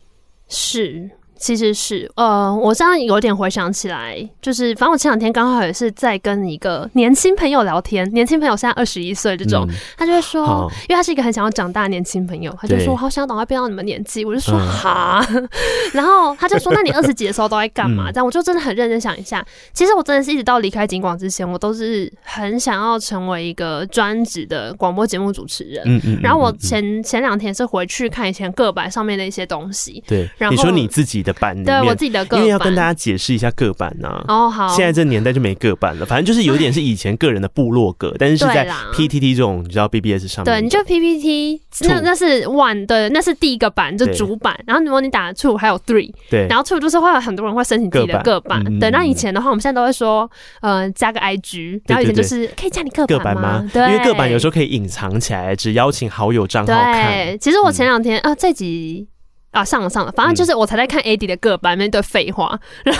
[0.48, 1.10] 是。
[1.38, 15.48] 其实是，呃，我这样有点回想起来，就是反正我前两天刚好也是在跟一个年轻朋友聊天，年轻朋友现在二十一岁这种，嗯、他就会说，因为他是一个很想要长大的年轻朋友，他就说，我好想要赶快变到你们年纪，我就说哈，嗯、
[15.94, 18.10] 然后他就说，那你二十几的时候都在干嘛？
[18.10, 25.82] 嗯、这样我就真的很认真想一下，其实我真的是一直到离开警广之前，我都是很想要成为一个专职的广播节目主持人。
[25.86, 34.24] 嗯嗯，嗯，然后我前前两天是回去看以前个版上面的一些东西，对，然后你说你自己的版，对我自己的个版，因为要跟大家解释一下个版呐。
[34.26, 40.54] 哦，好，现在这年代就没个版了，反正就是有点是以前个人的部落格，但是是在 PTT 这种你知道 BBS 上面。
[40.54, 44.58] 对，你就 PPT，那那是 one，对，那是第一个版，就主版。
[44.66, 48.64] 然后如果你打 two，还有 three，对，然后 two 就是会有很多人会申请自己的个版。
[48.78, 53.68] 对，那以前的话，我们现在都会说，呃，加个 IG，然后以前就是可以加你个版吗？
[53.72, 57.12] 对，因为个版有时候可以隐藏起来，只邀请好友账号看。
[57.12, 59.08] 对，其实我前两天啊，这集。
[59.50, 62.58] 啊，上了上了，反正就是我才在看 AD 的个版，那堆废话。
[62.84, 62.94] 然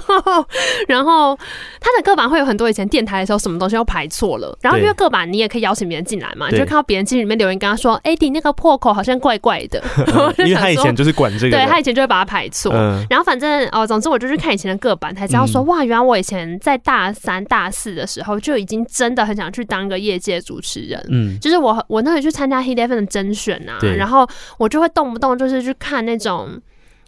[0.00, 0.46] 后，
[0.88, 1.36] 然后
[1.80, 4.56] 他的个版会有很多以前电台的时候什么东西又排错了。
[4.60, 9.82] 然后因为个版你也可以邀请别人进来嘛，你就看到别人进里面留言跟他说：“AD 那个破口好像怪怪的。
[10.06, 12.72] 嗯”因为他以前就是管这个，对他以前就会把它排错。
[12.74, 21.02] 嗯、然后反正哦，总之我就去看以前的个版，才知道说、嗯、哇，原来我以前在大三、大四的时候就已经真的很想去当个业界主持人。
[21.10, 24.28] 嗯，就是我我那里去参加 FM 的甄选啊，然后
[24.58, 26.60] 我就会动不动就是去看那种。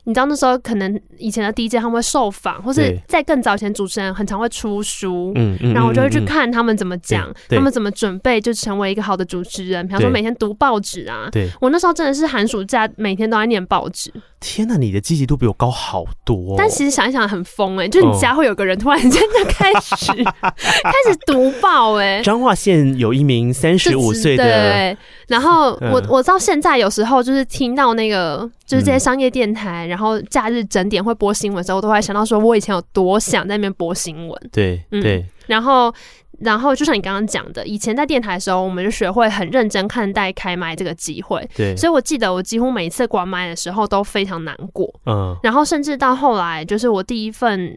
[0.05, 9.87] 你知道那时候可能以前的 DJ 他们会受访，或是在更早前主持人很常会出书，嗯嗯，然后我就会去看他们怎么讲，他们怎么准备就成为一个好的主持人。
[9.87, 14.11] 比方说每天读报纸啊，对，我那时候真的是寒暑假每天都在念报纸。
[14.41, 16.55] 天哪，你的积极度比我高好多。
[16.57, 22.23] 但其实想一想很疯哎，就你家会有个人突然间就开始 开始读报哎。
[22.23, 24.97] 彰化县有一名三十五岁的，对，
[25.29, 34.51] 然后我我到现在有时候就是听到那个就是这些商业电台，然后假日整点会播新闻的时候，我都会想到说，我以前有多想在那边播新闻。
[34.51, 35.25] 对，对。
[35.47, 35.95] 然后，
[36.41, 41.47] 然后就像你刚刚讲的，以前在电台的时候，我们就学会很认真看待开麦这个机会。
[41.55, 41.77] 对。
[41.77, 44.93] 所以我记得我几乎每一次关麦的时候都非常难过。
[45.07, 45.37] 嗯。
[45.43, 47.77] 然后甚至到后来，就是我第一份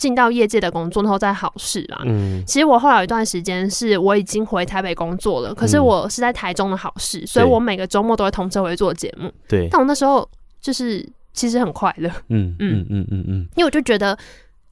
[0.00, 2.00] 进到业界的工作，然后在好事啊。
[2.06, 2.42] 嗯。
[2.46, 9.30] 其实我后来有一段时间是我已经回台北工作了，可是我是在台中的好事，所以我每个周末都会通车回去做节目。
[9.46, 9.68] 对。
[9.70, 10.28] 但我那时候
[10.60, 11.06] 就是。
[11.32, 14.18] 其实很快乐，嗯嗯嗯嗯嗯，因为我就觉得。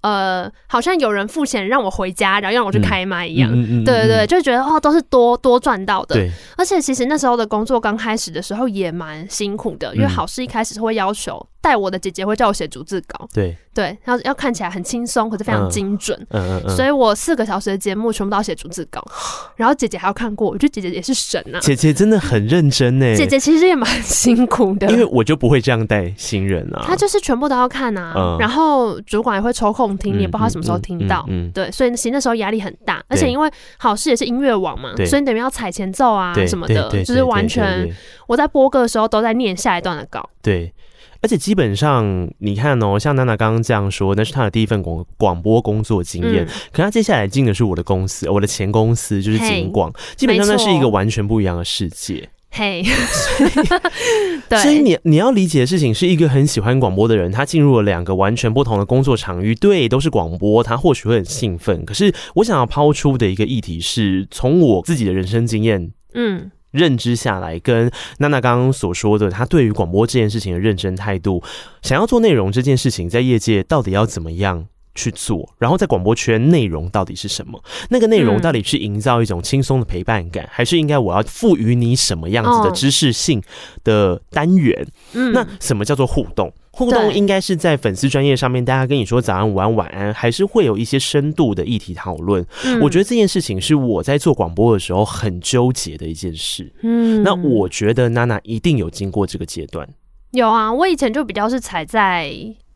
[0.01, 3.51] 呃，好像有人付钱让我回家，然后让我去开麦一样。
[3.53, 6.14] 嗯嗯嗯、对对对，就觉得哦，都是多多赚到的。
[6.14, 6.31] 对。
[6.57, 13.29] 而且其实那时候的工作刚开始的时候也蛮辛苦的，因为好事一开始会要求带我的姐姐会叫我写逐字稿。
[13.33, 16.18] 对对，要要看起来很轻松，可是非常精准。
[16.31, 16.77] 嗯嗯嗯。
[16.77, 19.05] 所以我四个小时的节目全部都要写逐字稿，
[19.57, 20.49] 然后姐姐还要看过。
[20.49, 21.61] 我觉得姐姐也是神啊！
[21.61, 23.14] 姐姐真的很认真呢。
[23.14, 26.83] 姐姐其实也蛮辛苦的，因为我就不会这样带新人啊。
[26.85, 31.25] 她就是全部都要看啊，然后主管也会抽空听，你也不知道他什么时候听到。
[31.29, 37.88] 嗯，对，所以其实那时候压力很大，而且因为好事也是音乐网嘛，所以你等于要踩前奏啊什么的，就是完全
[38.27, 40.29] 我在播歌的时候都在念下一段的稿。
[40.42, 40.73] 对，
[41.20, 46.46] 而且基本上你看哦，像娜娜刚刚这样说，那是她的第一份广广播工作经验。
[46.72, 52.28] 可她接下来进的是我的公司，我的前公司就是景广，基本上那是一个完全不一样的世界。
[52.50, 52.83] 嘿，
[54.48, 61.85] 对，所以你你要理解的事情是一个很喜欢广播的人，他进入了两个完全不同的工作场域，对，都是广播，他或许会很兴奋。
[61.85, 71.42] 可是我想要抛出的一个议题是，从我自己的人生经验，嗯，认知下来，跟娜娜刚刚所说的，她对于广播这件事情的认真态度，
[71.83, 74.66] 想要做内容这件事情，在业界到底要怎么样？
[74.98, 77.62] 去做，然后在广播圈内容到底是什么？
[77.88, 83.40] 那个内容到底是营造一种轻松的陪伴感，嗯、还是应该我要赋予你什么样子的知识性
[83.84, 84.84] 的单元？
[85.12, 86.52] 嗯，那什么叫做互动？
[86.72, 92.44] 互动应该是在粉丝专业上面，大家跟你说早安、午安、晚安，还是会有一些深度的议题讨论？
[92.64, 96.72] 嗯、我觉得这件事情是我在做广播的时候很纠结的一件事。
[96.82, 99.88] 嗯，那我觉得娜娜一定有经过这个阶段。
[100.32, 102.32] 有啊，我以前就比较是踩在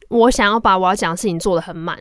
[0.08, 1.96] 我想要把我要讲的事情做的很满。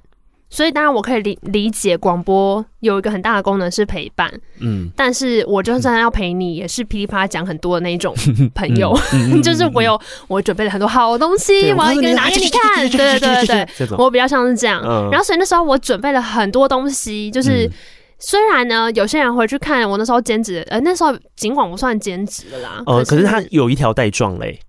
[0.53, 8.13] 所以当然我可以理理解广播有一个很大的功能是陪伴，嗯，但是我就算要陪你，也是噼里啪啦讲很多的那种
[8.53, 8.93] 朋友，
[9.41, 14.81] 就是我有我准备了很多好东西，我要一个拿给你看，对对对对，我比较像是这样。
[15.09, 17.71] 然后所以那时候我准备了很多东西，就是
[18.19, 24.59] 虽然呢，有些人回去看我那时候兼职，呃，那时候尽管不算兼职了啦，呃，可是他有一条带状嘞。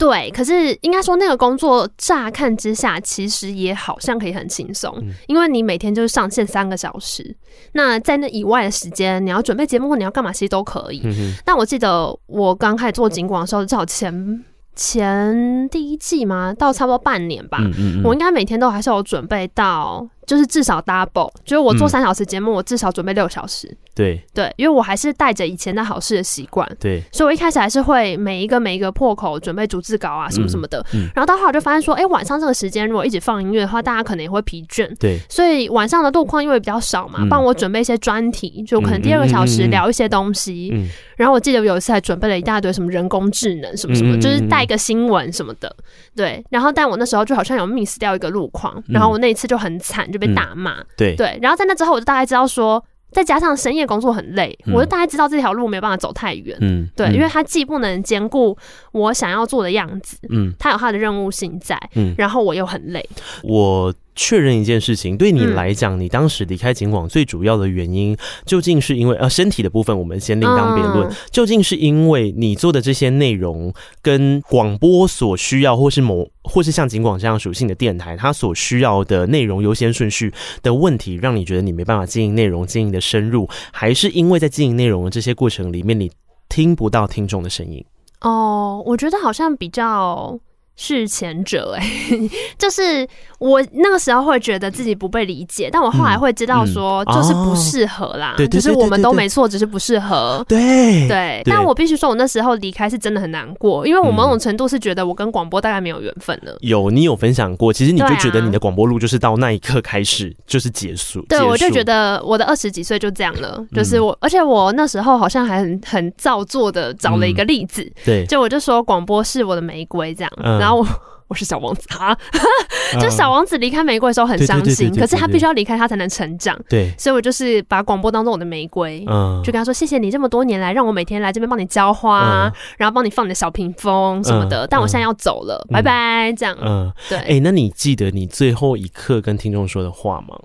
[0.00, 7.36] 对，可是应该说那个工作乍看之下，其实也好像可以很轻松，嗯、因为你每天就是上线三个小时，
[7.72, 11.02] 那在那以外的时间，你要准备节目或你要干嘛，其实都可以。
[11.04, 14.42] 嗯、但我记得我刚开始做警广的时候，至少前
[14.74, 17.58] 前第一季嘛，到差不多半年吧，
[18.02, 20.08] 我应该每天都还是有准备到。
[20.30, 23.76] 就是至少 double，就是我做三小时节目，嗯、我至少准备六小时。
[23.96, 26.64] 对对，因为我还是带着以前的好事的习惯。
[26.78, 30.78] 对，所以我一开始还是会每一个每一个破口准备逐字稿啊，什么什么的。
[30.94, 34.88] 嗯嗯、然后到后来就发现说，哎、欸，晚上这个时间如果一直放音乐的话，大家可能也会疲倦。
[35.00, 40.70] 对，所以晚上的路况因为比较少嘛，帮、嗯、我准备一些专题，就可能第二个小时聊一些东西。
[40.72, 40.86] 嗯。
[41.16, 45.74] 然后我记得有一次还准备了一大堆什么人工智能什么什么，嗯、就是带一个新闻什么的。
[46.14, 46.42] 对。
[46.48, 50.80] 然后但我那时候就好像有 miss 掉一个路况，然后我那一次就很惨，就被打骂。
[50.80, 56.56] 嗯对对，然后在那之后，我就大概知道说，再加上深夜工作很累，嗯、我就大概知道这条路没有办法走太远。
[56.60, 58.56] 嗯，对，嗯、因为它既不能兼顾
[58.92, 63.04] 我想要做的样子，嗯，它有它的任务性在，嗯，然后我又很累。
[63.42, 71.10] 我确认一件事情，对你来讲，你当时离开警广最主要的原因，究竟是因为呃身体的部分，我们先另当别论。
[71.30, 80.30] 究竟是因为你做的这些内容跟广播所需要，或是某或是像警广这样属性的电台，它所需要的内容优先顺序
[80.62, 86.10] 的问题，让你觉得你没办法经营内容，经营的深入，还是因为在经营内容的这些过程里面，你
[86.50, 87.82] 听不到听众的声音？
[88.20, 90.38] 哦，我觉得好像比较。
[90.82, 93.06] 是前者哎、欸， 就是
[93.38, 98.32] 我那个时候会觉得自己不被理解，但我后来会知道说，就是不适合啦。
[98.38, 100.42] 对、嗯，嗯哦、就是我们都没错，只是不适合。
[100.48, 100.58] 对
[101.06, 101.42] 对，对。
[101.44, 106.56] 但我必须说，我那时候离开是真的很难过，因为我某种程度是觉得我跟广播大概没有缘分了。
[106.60, 111.20] 有，你有分享过，其实你就觉得你的广播路就是到那一刻开始就是结束。
[111.28, 120.69] 对，我就觉得我的二十几岁就这样了， 就是我，而且我那时候好像还很很造作的找了一个例子，对，就我就说广播是我的玫瑰这样，然后。
[120.70, 120.86] 然后我
[121.26, 122.16] 我是小王子啊，
[123.00, 126.56] 就小王子离开玫瑰的时候很伤心，可是他必须要离开，他才能成长。
[126.68, 134.64] 对，所以我就是把广播当做我的玫瑰，嗯，就跟他说谢谢你这么多年来让我每天来这边帮你浇花，然后帮你放你的小屏风什么的。
[134.68, 136.56] 但我现在要走了，拜拜，这样。
[136.60, 137.18] 嗯，对。
[137.18, 140.38] 哎，那你记得你最后一刻跟听众说的话吗？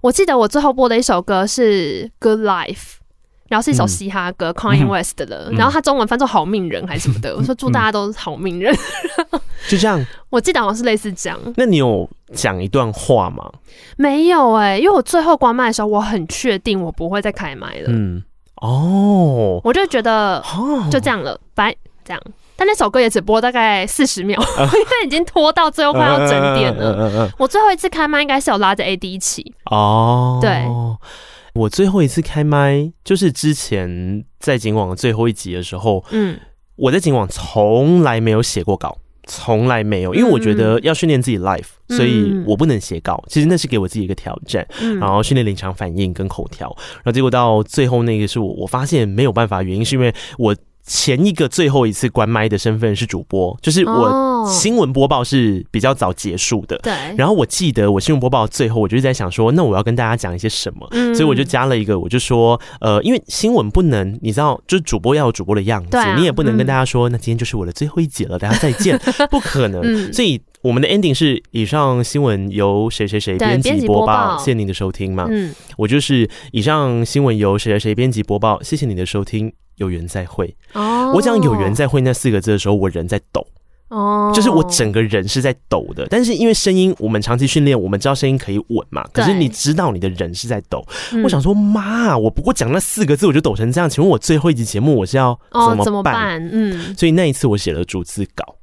[0.00, 2.74] 我记得我最后播的一首歌是《Good Life》。
[3.50, 7.30] 然后是一首嘻哈歌，Kanye West 的，嗯、然后他中文翻作“好命人”还是什么的。
[7.32, 8.72] 嗯、我说祝大家都是 好命人，
[9.68, 10.06] 就这样。
[10.28, 11.36] 我记得好像是类似这样。
[11.56, 13.50] 那你有讲一段话吗？
[13.96, 17.86] 没有哎、欸，因为我最后关麦的时候，我很确定我不会再开麦了。
[17.88, 18.22] 嗯，
[18.62, 20.40] 哦，我就觉得
[20.88, 22.22] 就这样了，拜，这样。
[22.54, 27.28] 但那首歌也只播大概四十秒， 因为已经拖到最后快要整点了。
[27.36, 29.52] 我最后一次开麦应该是有拉着 AD 一起。
[29.64, 30.64] 哦，对。
[31.60, 36.38] 我最后一次开麦就是之前在警网的最后一集的时候，嗯，
[36.76, 38.96] 我在警网从来没有写过稿，
[39.26, 43.22] 从来没有，因为我觉得要训练自己 life，所以我不能写稿。
[43.28, 44.66] 其实那是给我自己一个挑战，
[44.98, 50.56] 然后训练临场反应跟口条，然后结果到最后那个是我我发现没有办法，原因是因为我。
[50.84, 56.78] 前一个最后一次关麦的身份是主播，就是我新闻播报是比较早结束的。
[56.78, 56.92] 对。
[57.16, 60.86] 然后我记得我新闻播报最后，我就是在想说，那我要跟大家讲一些什么？
[60.90, 61.14] 嗯。
[61.14, 68.98] 所以我就加了一个，我就说，呃，因为新闻不能，你知道，就是主播要有主播的样子，你也不能跟大家说，那今天就是我的最后一集了，大家再见，
[69.30, 69.80] 不可能。
[70.12, 75.26] 所以我们的 ending 是以上新闻由谁谁谁编辑播报，谢谢您的收听嘛。
[75.30, 75.54] 嗯。
[75.76, 79.52] 我就是以上新闻由谁谁谁编辑播报，谢谢你的收听。
[79.80, 80.54] 有缘再会。
[80.74, 83.44] 哦，我讲有缘再会那四个字的时候，我人在抖。
[83.88, 86.06] 哦，就是我整个人是在抖的。
[86.08, 89.04] 但是因为声音，我们长期训练，我们知道声音可以稳嘛。
[89.12, 90.86] 可是你知道你的人是在抖。
[91.24, 93.90] 我想说，妈，我不过讲那四个字，我就抖成这样。
[93.90, 95.36] 请问我最后一集节目我是要
[95.84, 96.40] 怎么办？
[96.52, 98.54] 嗯，所以那一次我写了逐字稿。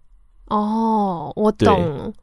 [0.45, 2.13] 哦，我懂。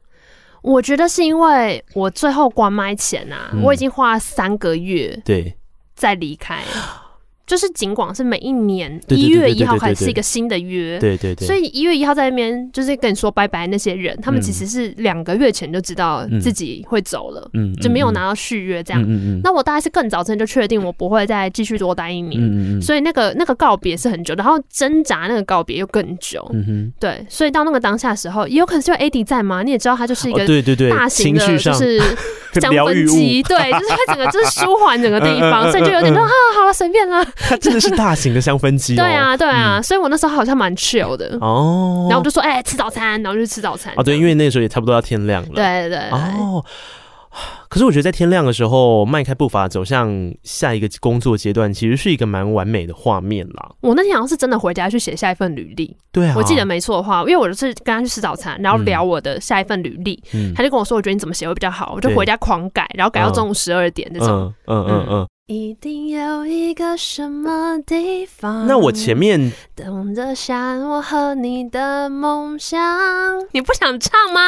[0.63, 5.55] 我觉得是因为我最后关麦前啊，我已经花了三个月对，
[5.93, 6.63] 再离开。
[7.45, 19.03] 就是尽管是每一年一月一号开始是一个新的约，对对对，所以一月一号在那边就是跟你说拜拜那些人，他们其实是两个月前就知道自己会走了，嗯，就没有拿到续约这样。
[19.03, 19.41] 嗯嗯。
[19.43, 22.81] 那我大概是更早之前就确定我不会再继续多待一年，嗯嗯。
[22.81, 26.93] 所以那个那个告别是很久，然后挣扎那个告别又更久，嗯哼。
[26.99, 31.99] 对，所以到那个当下的时候，也有可能是因为 AD 在嘛，你也知道他就是一个对对对大型的，就是
[32.59, 37.25] 香氛机，对，就是他整个就是舒缓整个地方，所以就有点说啊，好了，随便啦。
[37.37, 42.07] 它真的是大型的香氛机，对啊，对啊，所以我那时候好像蛮 chill 的哦。
[42.09, 43.93] 然后我就说，哎，吃早餐，然后就吃早餐。
[43.97, 45.49] 哦，对，因为那时候也差不多要天亮了。
[45.53, 46.09] 对对对。
[46.09, 46.63] 哦，
[47.69, 53.71] 可是我觉得在天亮的时候迈开步伐走向下一个工作阶段，其实是一个蛮完美的画面啦。
[53.81, 55.95] 我那天好像是真的回家去写下一份履历。
[56.11, 60.21] 对啊，我记得没错的话，因为我就是跟他去吃早餐，然后聊我的下一份履历，
[60.55, 64.53] 他就跟我说，我觉得你怎么写会比较好，我就回家狂改，然后改到中午十二点那种。
[64.67, 65.27] 嗯嗯嗯。
[65.47, 68.65] 一定有一个什么地方。
[68.65, 72.81] 那我前面等着想我和你的梦想，
[73.51, 74.41] 你不想唱吗？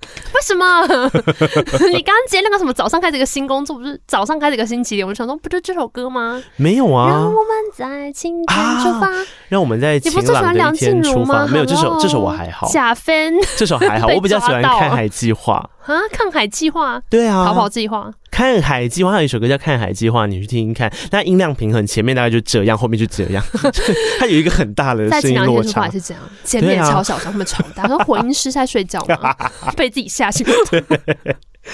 [0.34, 0.86] 为什么？
[1.92, 2.72] 你刚接那个什么？
[2.72, 5.04] 早上开始一个新工作，不是早上开始一个新起点？
[5.04, 6.42] 我们想说，不就这首歌吗？
[6.56, 7.08] 没有啊。
[7.08, 9.10] 让我们在晴天出发。
[9.48, 11.46] 让我们在晴朗的一天出发。
[11.46, 12.68] 没有这首，这首我还好。
[12.68, 14.08] 假分，这首还好。
[14.14, 17.00] 我比较喜欢看海计划啊，看海计划。
[17.10, 18.10] 对啊，逃跑计划。
[18.38, 20.88] 看海计划，还有一首歌叫《看海计划》，你去听听看。
[21.10, 23.44] 那音量平衡，前面大概就这样，后面就这样。
[24.20, 25.80] 它有一个很大的声音落差。
[25.82, 27.88] 还是这样，前面超小声，后面超大。
[27.88, 29.34] 说 混音师在睡觉吗？
[29.76, 30.46] 被自己吓醒。
[30.70, 30.80] 对。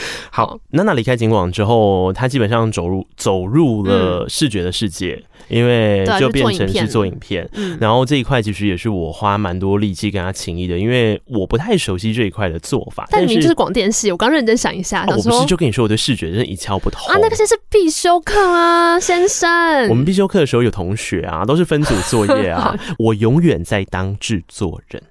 [0.30, 5.14] 好，娜娜离开景广之后，她基本上走入走入了视觉的世界。
[5.20, 13.06] 嗯因为就变成是做影片，嗯，然后这一块其实也是我花蛮多力气跟她情谊的，因为我不太熟悉这一块的做法。
[13.10, 19.86] 但你就是广电系，我刚认真想一下，我不是就跟你说我对视觉真的一窍不通啊，那个些是必修课啊，先生。
[19.90, 25.02] 我们必修课的时候有同学啊，都是分组作业啊， 我永远在当制作人，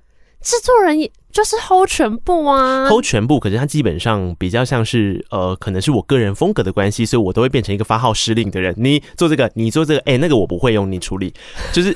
[0.41, 1.11] 制作人也。
[1.33, 3.39] 就是 hold 全部啊，hold 全部。
[3.39, 8.73] 可是他基本上比较像是呃，可能是我个人风格的关系，所以我都会变成一个发号施令的人。
[8.77, 11.33] 你做这个，你做这个，哎、欸，那个我不会用，你处理。
[11.71, 11.93] 就是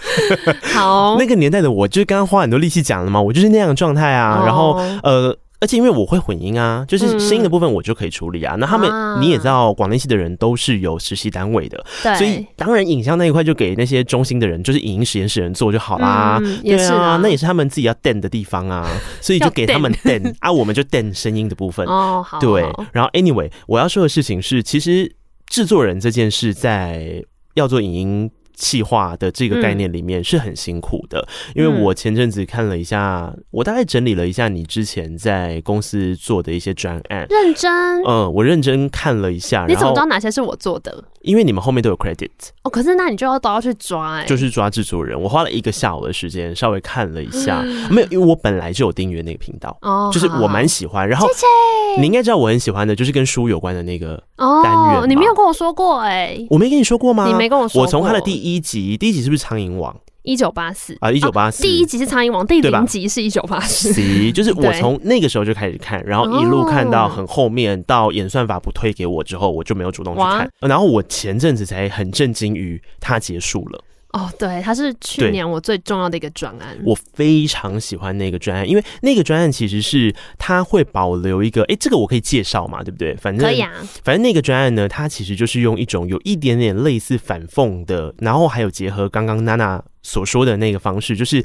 [0.74, 4.42] 好， 那个年代的我，就是刚刚花很多力气讲了嘛，我就是那样的状态啊。
[4.44, 4.72] 然后
[5.02, 5.36] 呃。
[5.64, 8.54] 而且因为我会混音啊，就是声音的部分我就可以处理啊。
[8.54, 16.38] 嗯、那他们你也知道，广电系的人都是有实习单位的，对，所以当然影像那一块就给那些中心的人，就是影音实验室人做就好啦。
[16.42, 18.86] 嗯、对啊，啊，那也是他们自己要垫的地方啊，
[19.22, 21.86] 所以就给他们垫啊，我们就垫声音的部分。
[21.86, 22.62] 哦，好，好，对。
[22.92, 25.10] 然后 anyway，我要说的事情是，其实
[25.46, 28.30] 制作人这件事在要做影音。
[28.54, 37.70] 企划的这个概念里面是很辛苦的，嗯、因为我前阵子看了一下，我大概整理了一下你之前在公司做的一些专案，认真，
[38.06, 41.04] 嗯，我认真看了一下，你怎么知道哪些是我做的？
[41.24, 42.30] 因为你们后面都有 credit
[42.62, 52.00] 哦，可是那你就要都要去抓哎、欸，就是抓制作人，我花了一个下午的时间稍微看了一下，嗯、 没有，因为我本来就有订阅那个频道哦，就是我蛮喜欢，然后谢谢。
[52.00, 57.26] 你应该知道我很喜欢的就是跟书有关的那个单元、哦，你没有跟我说过哎、欸，我没跟你说过吗？
[57.26, 59.96] 你没跟我说过，我从他的第一集，第一集是不是苍蝇王？
[60.24, 63.92] 一九八四啊，一九八四，第一集是苍蝇王，第零集是一九八四。
[64.32, 70.50] 就是我从那个时候就开始看，然后一路看到很后面，到演算法不推给我之后，我就没有主动去看。
[70.60, 73.84] 然后我前阵子才很震惊于它结束了。
[74.14, 76.78] 哦，对，它是去年我最重要的一个专案。
[76.86, 83.14] 我非常喜欢那个专案，因为那个专案其实是它会保留一个，哎，这个我可以介绍嘛，对不对？
[83.16, 83.70] 反正可以啊。
[84.02, 91.44] 反正那个专案呢，它其实就是用一种有一点点类似反讽的，然后还有结合刚刚娜娜所说的那个方式，就是。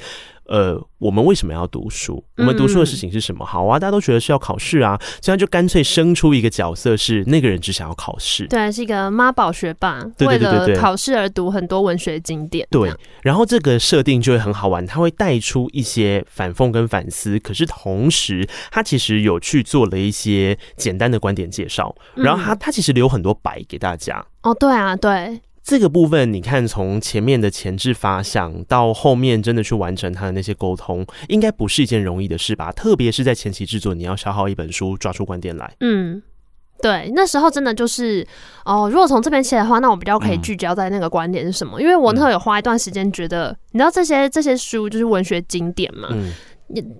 [0.49, 2.25] 呃，我们为什么要读书？
[2.37, 3.45] 我们读书的事情是什么？
[3.45, 8.47] 好啊，大家都觉得是要考试啊，这样就干脆生出一个角色，是那个人只想要考试。
[8.47, 12.67] 对，是一个妈宝学霸，为了考试而读很多文学经典。
[12.71, 12.91] 对，
[13.21, 24.25] 然后这个设定就会很好玩，它会带出一些反讽跟反思，可是同时，他其实有去做了一些简单的观点介绍，然后他他其实留很多白给大家。
[24.41, 25.39] 哦，对啊，对。
[25.69, 32.71] 这个部分，你看，从前面的前置发想到后面真的去完成他的那些沟通，应该不是一件容易的事吧？
[32.71, 35.71] 特别是在前期制作，你要消耗一本书，抓出观点来。
[35.81, 36.23] 嗯，
[36.81, 38.25] 对，那时候真的就是
[38.65, 41.79] 哦，如果从这边切的话，那我比较可以聚焦在那个观点是什么？
[41.79, 46.09] 嗯、因为我那时候有花一段时间，觉得、嗯、你知道这些这些书就是文学经典嘛。
[46.11, 46.33] 嗯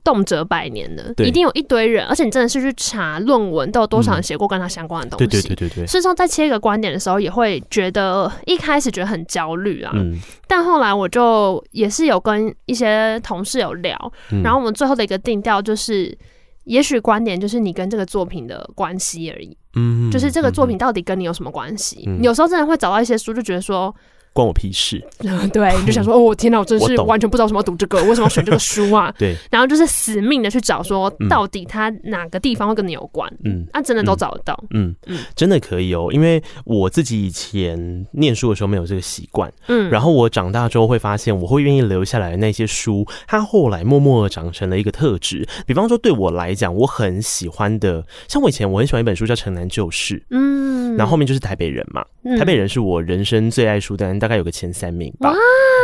[0.03, 5.27] 动辄百年的，一定有一堆人，而且你真的是去查论文，都有多少人写过跟他相关的东西。
[5.27, 5.85] 对对对对对。
[5.85, 9.91] 事实上，在切一个观点的时候，也会觉得一开始觉得很焦虑啊。
[9.95, 10.19] 嗯。
[10.47, 14.11] 但后来我就也是有跟一些同事有聊，
[14.43, 16.17] 然后我们最后的一个定调就是，
[16.63, 19.55] 也许观点就是你跟这个作品的关系而已。
[19.75, 20.09] 嗯。
[20.09, 22.09] 就是这个作品到底跟你有什么关系？
[22.21, 23.95] 有时候真的会找到一些书，就觉得说。
[24.39, 25.03] 关我屁事！
[25.51, 29.13] 对，你就想说，哦，天哪，我真是完全不知道为什么要读这个，为什么要选这个书啊？
[29.19, 33.29] 对，然后就是死命的去找，说到底它哪个地方会跟你有关？
[33.43, 34.57] 嗯，那真的都找得到。
[34.71, 45.45] 嗯嗯，真的可以哦，因为我自己以前念书的时候没有这个习惯，嗯，然后我长大之后会发现，我会愿意留下来的那些书，它后来默默的长成了一个特质。
[45.65, 52.05] 比方说，对我来讲，我很喜欢的，像我以前我很喜欢一本书叫《城南旧事》，嗯，然后后面就是台北人嘛，
[52.37, 54.19] 台北人是我人生最爱书单。
[54.19, 55.33] 大概有个前三名吧。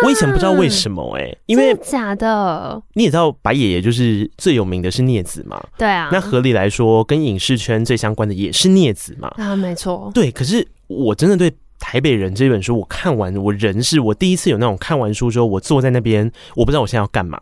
[0.06, 5.62] 我以前不知道为什么哎、欸，因为假的，你也知道白爷爷就是最有名的是镊子嘛。
[5.78, 9.34] 对啊，那合理来说，跟影视圈最相关的也是镊子嘛。
[9.38, 10.12] 啊，没错。
[10.14, 17.40] 对，可是我真的对台北人这本书，我看完，我人是我第一次有那种看完书之后，我坐在那边，我不知道我现在要干嘛，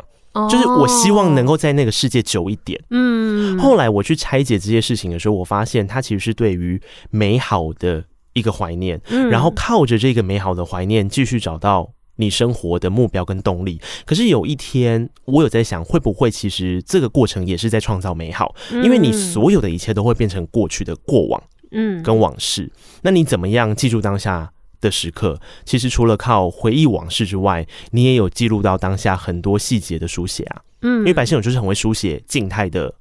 [0.49, 2.79] 就是我希望能够在那个世界久一点。
[2.91, 3.57] 嗯。
[3.59, 6.79] 后来我去拆解这些事情的时候，我发现它其实是对于
[7.09, 8.03] 美好的。
[8.33, 13.79] 一个怀念，然后靠着这个美好的怀念，继续找到你生活的目标跟动力。
[14.05, 18.53] 可是有一天，我有在想，会不会其实这个过程也是在创造美好？
[18.71, 22.71] 因为你所有的一切都会变成过去的过往，嗯，跟往事。
[23.01, 25.39] 那你怎么样记住当下的时刻？
[25.65, 30.61] 其实除了靠回忆往事之外，你也有记录到当下很多细节的书写啊。
[30.81, 32.93] 嗯，因为白先勇就是很会书写静态的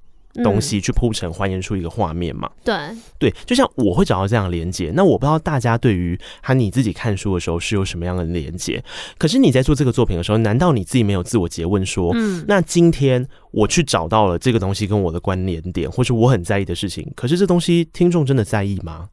[0.42, 2.48] 东西去铺陈，还原出一个画面嘛。
[2.64, 2.74] 对
[3.18, 8.82] 对，就像我会找到这样的连接，那我不知道大家对于他你自己看书的时候是有什么样的连接？
[9.18, 19.08] 可是你在做这个作品的时候，难道你自己没有自我诘问说，嗯，那今天我去找到了这个东西跟我的关联点，或是我很在意的事情，可是这东西听众真的在意吗？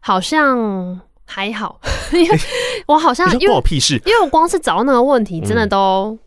[0.00, 1.80] 好像还好，
[2.12, 2.38] 因为
[2.86, 6.18] 我好像关我屁事，因为我光是找到那个问题，真的都。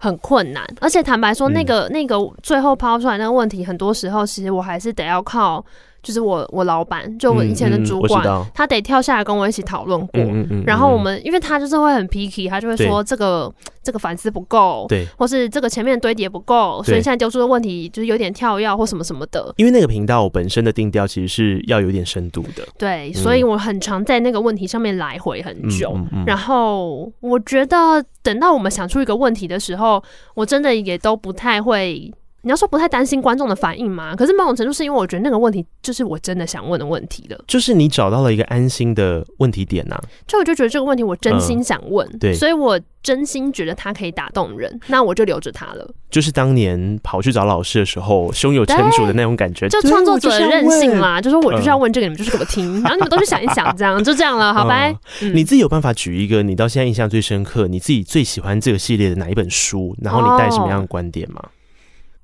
[0.00, 5.62] 很困难，而且坦白说，那个、嗯、那个最后抛出来那个问题，很多时候其实我还是得要靠。
[6.02, 10.20] 就是我，我老板，就我以前的主管，嗯嗯、他得跳下来跟我一起讨论过。
[10.66, 19.52] 然后我们，因为他就是会很 picky，他就会说这个这个反思不够，对，或是这个前面堆叠不够，所以现在丢出的问题就是有点跳跃或什么什么的。
[19.56, 25.98] 因为那个频道本身的定调其实是要有点深度的，对，所以我很常在那个问题上面来回很久。
[26.26, 30.02] 然后我觉得等到我们想出一个问题的时候，
[30.34, 32.10] 我真的也都不太会。
[32.42, 34.14] 你要说不太担心观众的反应吗？
[34.16, 40.02] 可是某种程度是因为我觉得那个问题就是我真的想问的问题了，就是你找到了一个安心的问题点呐、啊。
[40.26, 45.86] 就我就觉得这个问题我真心想问，嗯、对，所以我真心觉得它可以打动人，那我就留着它了。
[46.10, 51.20] 就是当年跑去找老师的时候，胸有成竹的那种感觉，就创作者的任性啦。
[51.20, 55.34] 就说我就是要问这个，你们就是给我听， 然后你们都去想一想，这样就这样了，好拜、嗯？
[55.34, 59.94] 你自己有办法举一个你到现在印象最深刻，你自己最喜欢这个系列的哪一本书？
[60.00, 61.40] 然后你带什么样的观点吗？
[61.42, 61.48] 哦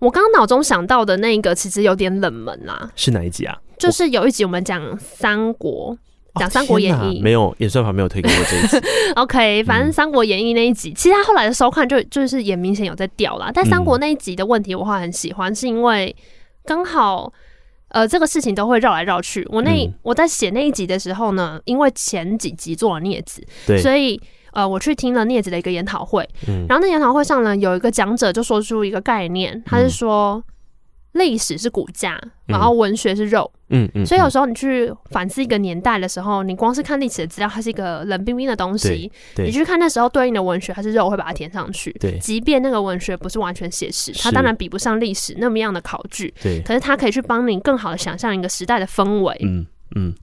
[0.07, 3.59] 我刚刚脑中想到的那个其实有点冷门啦，是哪一集啊？
[3.77, 5.99] 就是有一集我们讲三国，
[6.37, 8.89] 讲《三国演义》，没有演算法没有推给我这一集。
[9.17, 13.51] OK，反正《三国演义》那一集，嗯、其实他后来的收看就就是也明显有在掉啦。
[13.53, 16.15] 但三国那一集的问题，我还很喜欢，是因为
[16.65, 17.33] 刚好
[17.89, 19.45] 呃这个事情都会绕来绕去。
[19.51, 24.21] 我那、嗯、我在写那一集的时候呢，因为前几集做了镊子，对，所以。
[24.57, 30.43] 呃，我去听了镊子的一个研讨会，嗯，然后那研讨会上呢，有一个讲者就说出一个概念，他是说
[31.13, 50.15] 历史是骨架，然后文学是肉，嗯嗯，所以有时候你去反思一个年代的时候，你光是看历史的资料，它是一个冷冰冰的东西，你去看那时候对应的文学它是肉，会把它填上去，对，即便那个文学不是完全写实，它当然比不上历史那么样的考据，对，可是它可以去帮你更好的想象一个时代的氛围，嗯嗯。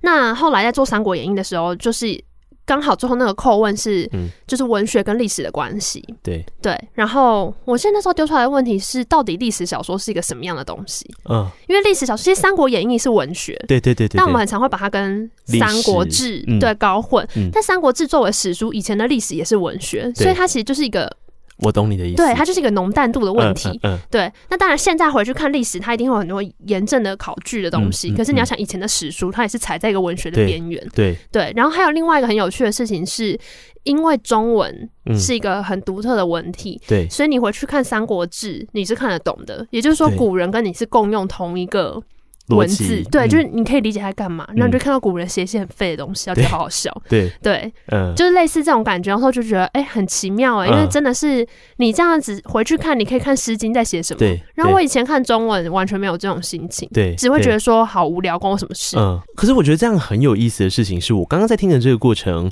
[0.00, 2.18] 那后来在做《三国演义》的时候，就是。
[2.64, 4.08] 刚好最后那个扣问是，
[4.46, 6.02] 就是文学跟历史的关系。
[6.22, 11.04] 对对，然后我现在那时候丢出来的问题是，到底历史小说是一个什么样的东西？
[11.28, 17.26] 嗯，因为历史小说其实《三国演义》是文学，对对对对，但我们很常会把它跟《三国志》对搞混。
[17.52, 21.10] 但《三国志》作为史书，以前的历史也是文学，所以它其实就是一个。
[21.58, 23.68] 我懂你的意思，对，它就是一个浓淡度的问题。
[23.82, 24.32] 嗯，嗯嗯对。
[24.50, 28.10] 那当然，现在回去看历史，它一定会有很多严正的考据的东西。
[28.14, 30.84] 可是你要想以前的史书，它也是踩在一个文学的边缘。
[30.94, 31.52] 对对。
[31.54, 33.38] 然后还有另外一个很有趣的事情是，
[33.84, 39.66] 因为中文是一个很独特的文体，对、嗯，所以你回去看《三国志》，你是看得懂的。
[39.70, 42.02] 也就是说，古人跟你是共用同一个。
[42.48, 46.90] 文字对，就是你可以理解他干嘛，然后你就看到古人写一些很废的东西，然后就好好笑。
[47.08, 54.18] 对对，嗯，就是类似这种感觉，然后就觉得哎，很奇妙哎，因为真的是你这样子回去看，你可以看《诗经》在写什么。
[54.18, 54.40] 对。
[54.54, 58.96] 然后我以前看中文完全没有这种心情，对，只会觉得说好无聊，关我什么事？
[58.98, 59.20] 嗯。
[59.36, 62.50] 可是我觉得这样很有意思的事情是，我刚刚在听的这个过程，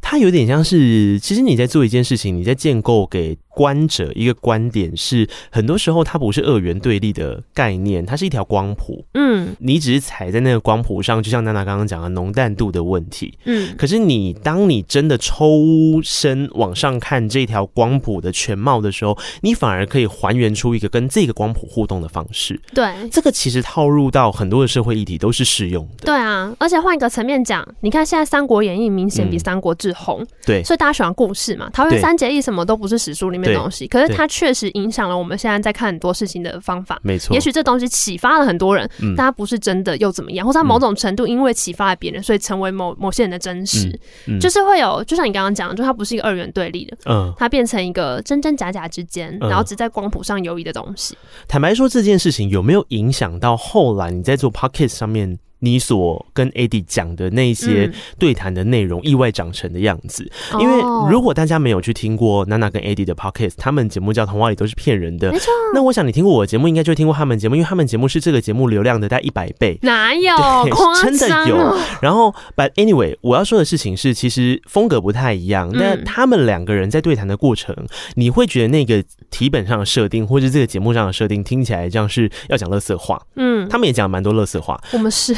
[0.00, 3.36] 它有点像是，其实你在做一件事情，你在建构给。
[3.56, 9.02] 观者一个观点是，很多时候它不是二元对立的概念，它是一条光谱。
[9.14, 13.32] 嗯，你只是踩在那个光谱上，就像娜娜刚刚讲的浓淡度的问题。
[13.46, 22.60] 嗯，可是你当你真的抽身往上看这条光谱的全貌的时候，你反而可以还原出一个跟这个光谱互动的方式。
[22.74, 26.04] 对，这个其实套入到很多的社会议题都是适用的。
[26.04, 30.20] 对啊，而且换一个层面讲，你看现在《三国演义》明显比《三国志》红。
[30.20, 36.98] 嗯，对，所以大家喜欢故事嘛，桃园三结义什么都不是史书里面的东西，可是它确实影响了我们现在在看很多事情的方法。
[37.02, 40.46] 没错，也许这东西启发了很多人，但它不是真的又怎么样？
[40.46, 43.98] 或者它某种程度因为启发了别人，所以成为某某些人的真实。
[44.40, 51.16] 就是会有，就像你刚刚讲的，就它不是一个二元对立的，嗯，它变成一个真真假假之间，然后只在光谱上游移的东西。
[51.46, 55.38] 坦白说，这件事情有没有影响到后来你在做 p o c k e t 上面？
[55.60, 60.30] 你所跟 Eddie 讲的那些对谈的内容，意外长成的样子。
[60.52, 65.28] 嗯、因为如果大家没有去听过娜娜跟 Eddie 的 Podcast，他们节目叫《童话里都是骗人的》。
[65.32, 65.50] 没错。
[65.74, 69.78] 那我想你听过我的节目，应该就听过他们节目，因为他们节目是这个节目流量的大概一百倍。
[69.82, 70.36] 哪有？
[70.64, 71.56] 对， 真的有。
[72.02, 75.70] 然后，But anyway，我要说的事情是，其实风格不太一样。
[75.72, 77.74] 那、嗯、他们两个人在对谈的过程，
[78.14, 83.20] 你会觉得那个题本上的设定，或者这个节目上的设定，听起来像是要讲乐色话。
[83.36, 84.78] 嗯，他们也讲蛮多乐色话。
[84.92, 85.34] 我们是。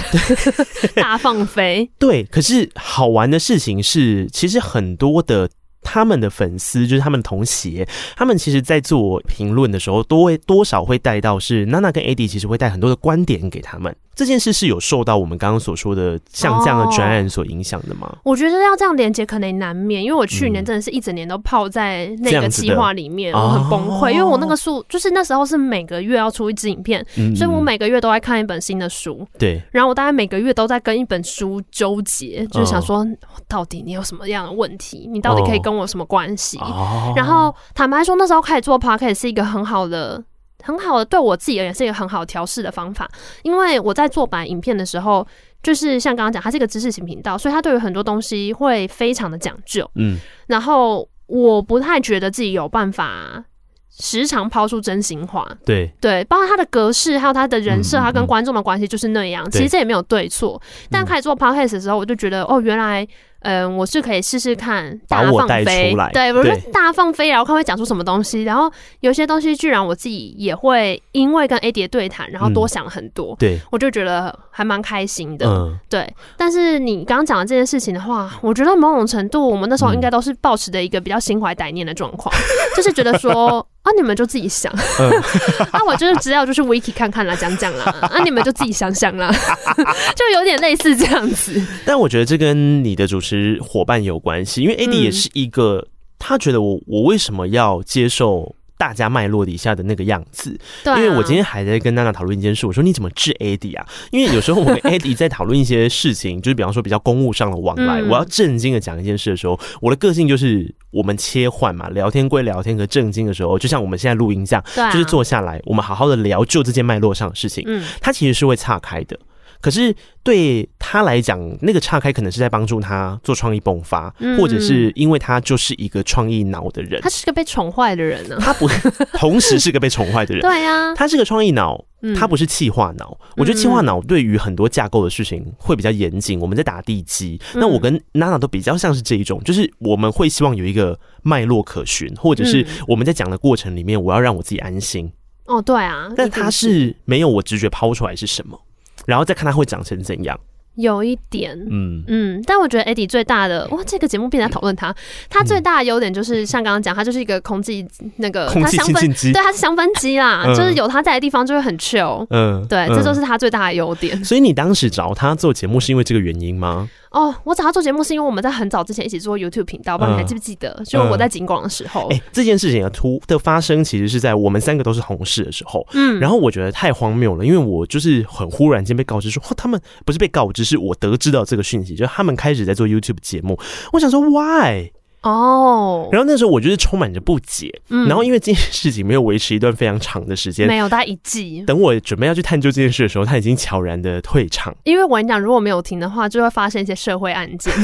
[0.95, 2.25] 大放飞，对。
[2.25, 5.49] 可是好玩的事情是，其实很多的
[5.83, 13.95] 他们的粉丝就是他们的同学，他们其实在做评论的时候，都会多少会带到是娜娜跟 Eddie 其实会带很多的观点给他们。
[14.15, 18.09] 这件事是有受到我们刚刚所说的像这样的专案所影响的吗？
[18.11, 18.19] 哦？
[18.25, 27.33] 我觉得要这样连接可能难免，因为我去年真的是一整年都泡在那个计划里面，我很崩溃，哦，因为我那个书就是那时候是每个月要出一支影片，嗯。
[27.33, 33.07] 嗯，所以我每个月都在看一本新的书，对，然后我大概每个月都在跟一本书纠结，就是想说
[33.47, 36.59] 到底你有什么样的问题，你到底可以跟我有什么关系？
[36.59, 40.25] 哦，然后坦白说，那时候开始做 Podcast 是一个很好的。
[40.65, 43.09] 很好的，对我自己而言是一个很好调试的方法，
[43.45, 45.25] 因为我在做版影片的时候，
[45.63, 49.89] 就是像刚刚讲，它是一个知识型频道，所以它对于很多东西会非常的讲究。
[49.95, 53.45] 嗯，然后我不太觉得自己有办法
[53.89, 55.49] 时常抛出真心话。
[55.65, 59.49] 对对，包括它的格式，还有它的人设，它跟观众的关系就是那样。
[59.53, 60.61] 其实这也没有对错，
[60.91, 63.07] 但开始做 podcast 的时候，我就觉得哦，原来。
[63.41, 68.43] 嗯，我是可以试试看大放飞，对，我是大放飞，然后看会讲出什么东西。
[68.43, 68.71] 然后
[69.01, 73.37] 有些东西，居然我自己也会因为跟 Eddie 对谈，然后多想很多。
[73.71, 75.47] 我就觉得还蛮开心的。
[75.47, 76.13] 嗯，对。
[76.37, 82.43] 但是你刚刚讲的这件事情的话，我觉得某种程度，我们那时候应该都是保持的一个比较心怀歹念的状况，嗯、
[82.77, 83.67] 就是觉得说。
[83.89, 84.71] 啊，你们就自己想。
[84.75, 85.23] 那、嗯
[85.73, 87.85] 啊、我就是只要就是 Wiki 看看啦，讲讲啦。
[88.03, 89.33] 啊，你们就自己想想啦，
[90.15, 91.61] 就有点类似这样子。
[91.87, 95.87] 但我觉得这跟你的主持伙伴有关系，因为 Eddie 也是一个，嗯、
[96.19, 98.55] 他觉得我我为什么要接受。
[98.79, 103.87] 大家脉络底下的那个样子，对、啊，因为我今天还在跟娜娜讨论一件事，我说你怎么治 Eddie 啊？
[104.13, 119.19] 因为有时候我们 Eddie 在讨论一些事情，就是比方说比较公务上的往来，嗯、我要正经的讲一件事的时候，我的个性就是我们切换嘛，聊天归聊天，和正经的时候，就像我们现在录音这样，啊、就是坐下来，我们好好的聊就这件脉络上的事情，嗯，它其实是会岔开的。
[119.61, 127.01] 可是对他来讲，那个岔开可能是在帮助他做创意迸发，嗯，或者是因为他就是一个创意脑的人。
[127.01, 128.37] 他是个被宠坏的人呢？
[128.41, 128.69] 他不，
[129.15, 130.43] 同时是个被宠坏的人。
[130.43, 131.85] 对呀，他是个创意脑，
[132.17, 133.19] 他不是气化脑。
[133.37, 136.39] 我觉得气化脑对于很多架构的事情会比较严谨。
[136.39, 145.11] 我们在打地基，那我跟娜娜都比较像是这一种，就是我们会希望有一个脉络可循，或者是我们在讲的过程里面，我要让我自己安心。
[145.47, 148.61] 哦，对啊，但他是没有我直觉抛出来是什么。
[149.09, 150.39] 然后再看它会长成怎样，
[150.79, 152.03] 有一点，嗯。
[152.07, 154.95] 嗯，但我觉得 Eddie 最大的哇，这个节目变成讨论他，
[155.29, 164.25] 他最大的优点就是像刚刚讲，他就是一个空气那个空气清净机，对，他是香氛机啦，嗯、就是有他在的地方就会很 chill，嗯，对，这就是他最大的优点。
[164.25, 166.89] 所以你当时找他做节目是因为这个原因吗？
[167.11, 170.69] 哦，我找他做节目是因为我们在很早之前一起做 YouTube 频道，不知道你还记不记得？
[170.79, 175.87] 嗯、就我在景广的时候，哎、欸，这件事情的突的发生，其实是在我们三个都是同事的时候。
[175.95, 183.59] 嗯，然后我觉得太荒谬了，因为我就是很忽然间被告知说，哦他们不是被告知，是我得知到这个讯息，就是他们开始在做 YouTube 节目。
[183.93, 184.91] 我想说，Why？
[185.23, 191.61] 哦、oh，然后那时候我就是充满着不解，嗯，然后因为这件事情没有维持一段非常长的时间，没有，大概一季。
[191.67, 194.73] 等我准备要去探究这件事的时候，他已经悄然的退场。
[194.85, 197.75] 因为我跟你讲，如果没有停的话，就会发生一些社会案件。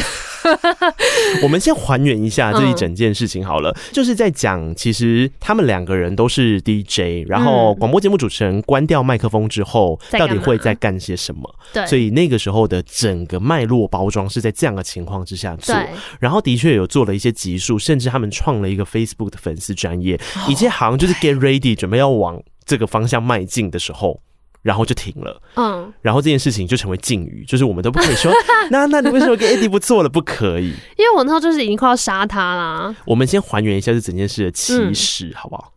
[1.43, 11.53] 我们先还原一下这一整件事情好了，嗯、就是在讲，其实他们两个人都是 DJ，然后广播节目主持人关掉麦克风之后，到底会在干些什么？
[11.73, 15.75] 对，所以那个时候的整个脉络包装是在这样的情况之下做，
[16.21, 17.25] 然后的确有做了一些。
[17.25, 24.21] 些集数，甚至他们创了一个 Facebook 的粉丝专页，一切好像就是 get ready，准备要往这个方向迈进的时候，
[24.65, 25.41] 然后就停了。
[25.55, 28.33] 嗯，然后这件事情就成为禁语，就是我们都不可以说。
[28.73, 30.09] 那那你为什么跟 Eddie 不做了？
[30.09, 32.97] 不可以，因为我那时候就是已经快要杀他啦。
[33.05, 35.71] 我们先还原一下这整件事的起始，好不好？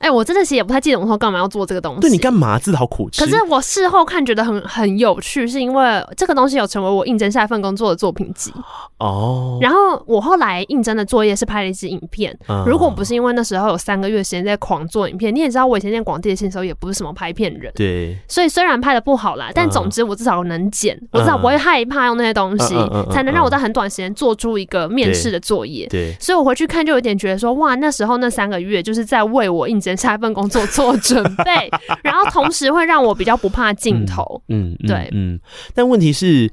[0.00, 2.00] 哎、欸，我真的其实也不太记得我说干嘛要做这个东西。
[2.00, 3.22] 对，你干嘛自讨苦吃？
[3.22, 8.50] 可是我事后看觉得很很有趣，是因为这个东西有成为我应征下一份工作的作品集
[8.98, 9.58] 哦。
[9.60, 12.64] 然后我后来应征的作业是拍了一支影片，嗯。
[12.66, 17.70] 如果不是因为那时候有三个月时间在狂做影片，你也知道我以前念广电系的时候也不是什么拍片人。
[17.74, 18.16] 对。
[18.26, 25.86] 所以虽然拍的不好啦，但总之我至少能剪，嗯，我至少不会害怕用那些东西，嗯，才能让我在很短时间做出一个面试的作业。
[25.88, 26.12] 对。
[26.12, 26.16] 对。
[26.18, 30.60] 所以我回去看就有点觉得说，哇，那时候那三个月就是在为我应征下一份工作。
[30.66, 31.70] 做准备，
[32.04, 34.42] 然后同时会让我比较不怕镜头。
[34.48, 35.40] 嗯，嗯对，嗯。
[35.74, 36.50] 但问题是。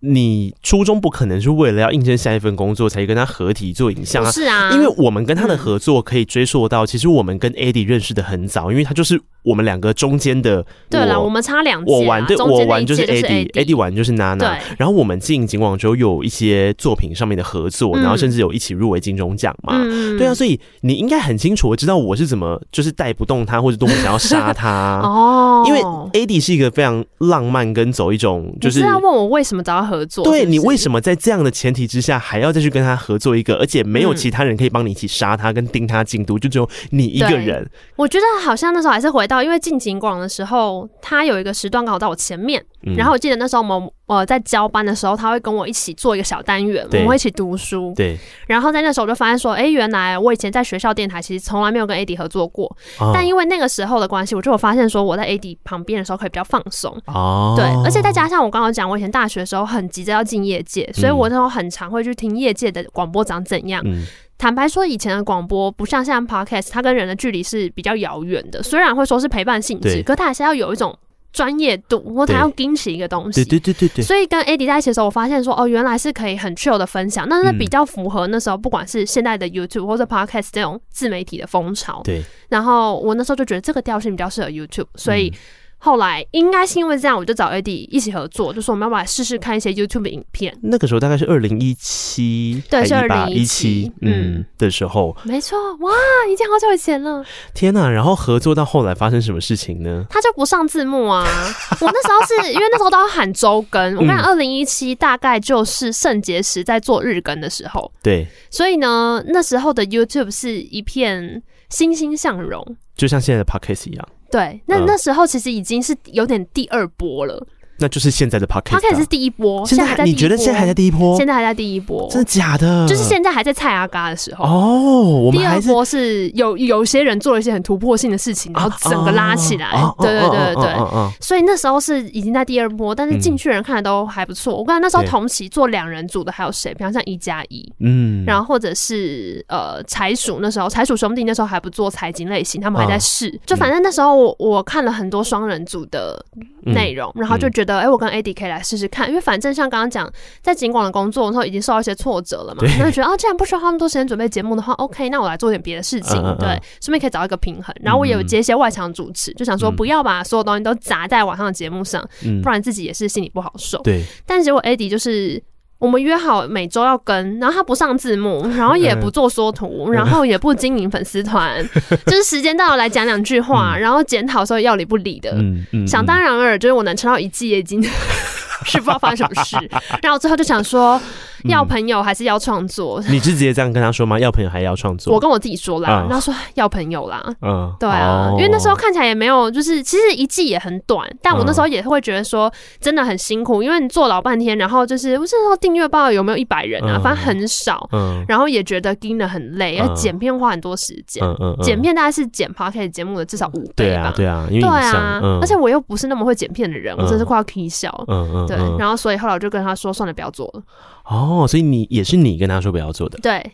[0.00, 4.30] 你初衷不可能是为了要应征下一份工作才跟他合体做影像啊？
[4.30, 10.64] 是啊，因为我们跟他的合作可以追溯到，其实我们跟 Eddie 认识的很早，因为他就是我们两个中间的。
[10.90, 14.58] 对了，我们差两届，我玩对，我玩就是 Eddie，Eddie 玩就是娜娜。
[14.78, 19.82] 然后我们进景广之后有一些作品上面的合作，然后甚至有一起入围金钟奖嘛。
[20.18, 25.64] 对啊，所以你应该很清楚我知道我是怎么就是带不动他，或者多么想要杀他 哦。
[25.66, 25.80] 因为
[26.12, 28.80] Eddie 是一个非常浪漫跟走一种就是。
[28.80, 30.24] 要问我为什么找他合合作。
[30.24, 37.68] 对，是是你为什么在这样的前提之下还要再去跟他合作一个，而且没有其他人可以帮你一起杀他跟盯他进度，就只有你一个人？
[37.96, 47.92] 我觉得好像那时候还是回到，因为进警广的时候，他有一个时段刚好在我前面，嗯、然后我记得那时候我们呃在交班的时候，他会跟我一起做一个小单元，我们会一起读书。
[47.96, 48.16] 对。
[48.46, 52.66] 然后在那时候我就发现说，哎、欸，原来我以前在学校电台其实从来没有跟 AD 合作过，
[53.00, 56.96] 哦、但因为那个时候的关系，我就有发现说我在 AD 旁边的时候可以比较放松。
[57.06, 57.54] 哦。
[57.56, 63.82] 对，而且再加上我刚刚讲，我以前大学的时候很急着要进业界，所以我那时候很常会去听业界的广播长怎样。
[63.84, 64.04] 嗯。
[64.38, 68.62] 坦白说，以前的广播不像现在 Podcast，它跟人的距离是比较遥远的。
[68.62, 70.94] 虽然会说是陪伴性质，可它还是要有一种
[71.32, 73.44] 专业度，我才要惊喜一个东西。
[73.44, 74.04] 对对对对对。
[74.04, 82.00] 所以跟 AD 在一起的时候，我发现说，哦，原来是可以很 chill 的分享，那那比较符合那时候不管是现在的 YouTube 或者 Podcast 这种自媒体的风潮。
[82.04, 82.22] 对。
[82.48, 85.32] 然后我那时候就觉得这个调性比较适合 YouTube，所以。
[85.78, 90.56] 后来应该是因为这样，我就找 AD 一起合作，就说我们要不要来试试看一些 YouTube 的影片。
[90.62, 95.16] 那个时候大概是二零一七，对，是二零一七，嗯的时候。
[95.24, 95.92] 没错，哇，
[96.30, 97.24] 已经好久以前了。
[97.54, 97.88] 天哪！
[97.88, 100.06] 然后合作到后来发生什么事情呢？
[100.10, 101.24] 他就不上字幕啊。
[101.80, 107.92] 我那时候是因为那时候都要喊周更，我看二零一七大概就是圣结石在做日更的时候。
[108.02, 114.08] 对，所以呢，那时候的 YouTube 是一片欣欣向荣，就像现在的 Podcast 一样。
[114.36, 117.46] 对，那那时候其实已经是有点第二波了。
[117.78, 120.04] 那就是现在的 Podcast，它开始是第一波，现在还在。
[120.04, 121.16] 你觉得现在还在第一波？
[121.16, 122.86] 现在还在第一波，真的假的？
[122.86, 125.02] 就是现在还在蔡阿嘎的时候哦。
[125.26, 129.72] 我们第二波是有有些人做了一些很突破性的事情，然后整个拉起来。
[129.98, 130.76] 对对对对对。
[131.20, 134.56] 所以那时候是已经在第二波，但是进去的人看的都还不错。
[134.56, 136.72] 我看那时候同期做两人组的还有谁？
[136.74, 143.38] 比方像一加一，嗯，然后或者是呃财鼠，那时候财鼠兄弟那时候还不做财经类型，他们还在试。
[143.44, 146.24] 就反正那时候我我看了很多双人组的
[146.62, 148.46] 内容，然后就觉得哎，我跟 AD 可以。
[148.46, 150.08] 来试试看，因为反正像刚刚讲，
[150.40, 156.50] 在尽管的工作的时候已经受到一些挫折了嘛，那就觉得啊，既然不需要花那么多时间准备节目的话，OK，那我来做点别的事情，对，
[156.80, 157.74] 顺便可以找一个平衡。
[157.80, 162.08] 然后我也有接一些外场主持，就想说不要把所有东西都砸在晚上的节目上，
[162.40, 163.78] 不然自己也是心里不好受。
[163.82, 165.42] 对，但结果 AD 就是。
[165.78, 171.62] 我们约好每周要跟，然后他不上字幕， 然后也不做缩图，然后也不经营粉丝团，
[172.06, 175.32] 就是时间到了来讲两句话，然后检讨的时候要理不理的。
[175.32, 177.82] 嗯嗯，想当然尔，就是我能撑到一季已经
[178.64, 179.56] 是不知道发生什么事，
[180.02, 181.00] 然后最后就想说。
[181.48, 183.02] 要朋友还是要创作？
[183.08, 184.18] 你是直接这样跟他说吗？
[184.18, 185.12] 要朋友还要创作？
[185.12, 187.22] 我跟我自己说啦，他说要朋友啦。
[187.42, 196.98] 嗯，对啊，因为那时候看起来也没有，就是其实一季也很短，但我那时候也会觉得说真的很辛苦，因为你做老半天，然后就是我这时候订阅报有没有一百人啊？
[197.02, 201.22] 反正很少，嗯然后也觉得盯得很累，要剪片花很多时间，
[201.62, 204.12] 剪片大概是剪 Podcast 节目的至少五倍吧。
[204.16, 207.92] 对啊，对啊，而且我又不是那么会剪片的人，我真是快要气笑。
[208.08, 210.62] 嗯嗯，对，然后所以后来我就跟他说，算了，不要做了。
[211.08, 213.52] 哦，所以你也是你跟他说不要做的，对。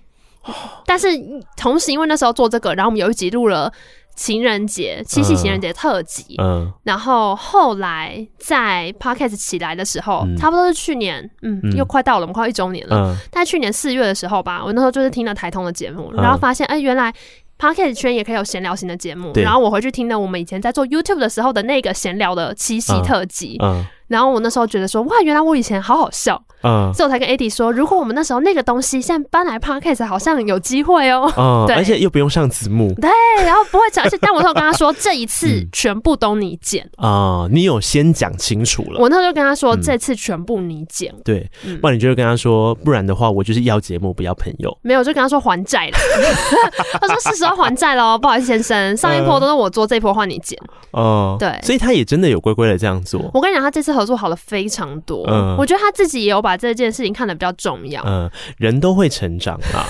[0.85, 1.09] 但是
[1.57, 3.73] 同时，因为那时候做这个，然后我们有一集录了
[4.17, 13.17] 情人节、七夕情人节特辑，嗯，然后后来在 Podcast 起来的时候，差不多是去年，嗯，又快到了，我们快一周年了。
[13.31, 17.15] 但去年四月的时候吧，我那时候就是听了台通的节目，然后发现，哎，原来
[17.57, 19.31] Podcast 圈也可以有闲聊型的节目。
[19.37, 26.43] 然后我回去听了我们以前在做 YouTube 的时候的那个闲聊的七夕特辑，嗯，然后我那时候觉得说，哇，原来我以前好好笑。
[26.63, 31.31] 嗯，所以我才跟 AD 说，如果我们那时候那个东西现在搬来 Podcast，好像有机会哦。
[31.37, 32.93] 嗯， 对，而且又不用上字幕。
[33.01, 33.11] 对，
[33.45, 39.01] 然后不会讲，而且但我那时候跟他说，这一次全部都你剪啊，你有先讲清楚了。
[39.01, 41.13] 我那时候就跟他说，这次全部你剪。
[41.25, 41.51] 对，
[41.81, 44.77] 不然你就会跟他说，不然的话我就是要节目，不要朋友。
[44.83, 45.99] 没有，就跟他说还债了。
[47.01, 50.57] 他说是时候还债了，不好意思先生，上一波都是我做，这一波换你剪。
[50.93, 53.29] 哦，对，所以他也真的有乖乖的这样做。
[53.35, 55.25] 我跟你讲，他这次合作好了非常多。
[55.29, 56.52] 嗯，我觉得他自己也有把。
[56.53, 59.89] 把这件事情看得比较重要，嗯，人都会成长啊，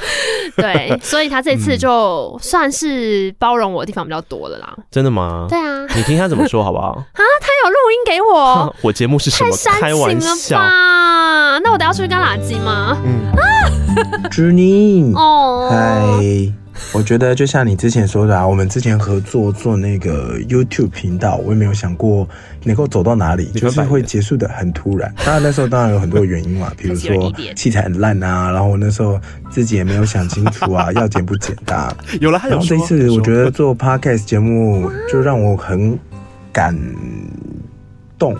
[0.56, 4.74] 对，所以他这次就算是包容我的地方比较多了啦。
[4.90, 5.46] 真的吗？
[5.50, 6.92] 对啊，你听他怎么说好不好？
[6.96, 9.50] 啊，他有录音给我， 我节目是什么？
[9.50, 11.58] 太煽情了吧？
[11.62, 12.96] 那我等下出去干垃圾吗？
[13.04, 16.54] 嗯啊，祝你哦，嗨。
[16.94, 22.26] 我觉得就像你之前说的啊，我们之前合作做那个 YouTube 频道，我也没有想过
[22.68, 25.12] 能够走到哪里，就是会结束的很突然。
[25.24, 29.18] 当然那时候当然有很多原因嘛， 比如说器材很烂啊，然后我那时候
[29.50, 31.96] 自己也没有想清楚啊， 要剪不剪的啊。
[32.20, 35.98] 有了，然后这一次我觉得做 Podcast 节目就让我很
[36.52, 36.76] 感
[38.18, 38.36] 动，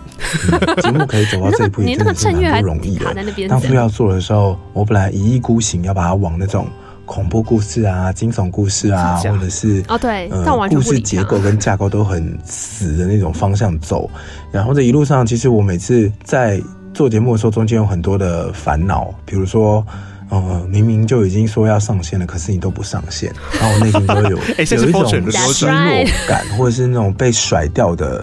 [0.83, 3.15] 节目可以走到这一步， 真的是蛮不容易的。
[3.49, 6.67] 当初要做的时候，我本来一意孤行要把它往那种。
[7.09, 14.09] 恐怖故事啊，惊悚故事啊，或者是哦对，呃，故事结构跟架构都很死的那种方向走。
[14.53, 16.61] 然后这一路上，其实我每次在
[16.93, 19.85] 做节目的时候，中间有很多的烦恼，比如说，
[20.29, 24.31] 呃，明明就已经说要上线了，可是你都不上线，然后我内心都会有
[24.77, 25.09] 有一种
[25.53, 28.23] 失落感，或者是那种被甩掉的，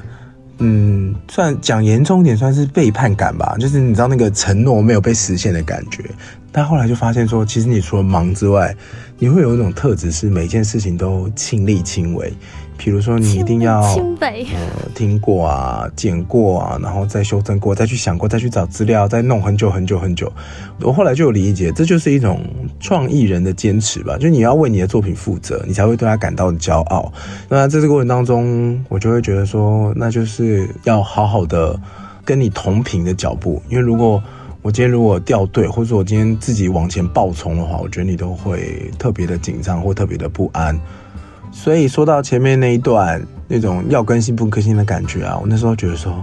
[0.60, 3.56] 嗯，算讲严重一点，算是背叛感吧。
[3.60, 6.04] 就是你知道那个承诺没有被实现的感觉。
[6.52, 8.74] 但后来就发现说，其实你除了忙之外，
[9.20, 12.34] 你会有一种特质，是每件事情都亲力亲为。
[12.78, 20.32] 比如说，你一定要呃听过啊、剪过啊，然后再修正过，再去想过，再去找资料，再弄很久很久很久。
[20.82, 22.42] 我后来就有理解，这就是一种
[22.80, 24.18] 创意人的坚持吧。
[24.18, 27.12] 就你要为你的作品负责，你才会对他感到骄傲。
[27.48, 31.80] 那在这个过程当中，我就会觉得说，那就是要好好的
[32.24, 33.62] 跟你同频的脚步。
[33.70, 34.22] 因为如果
[34.62, 40.78] 我今天如果掉队，或者我今天自己往前暴冲的话，我觉得你都会特别的紧张或特别的不安。
[41.58, 46.22] 所以说到前面那一段那种要更新不更新的感觉啊，我那时候觉得说，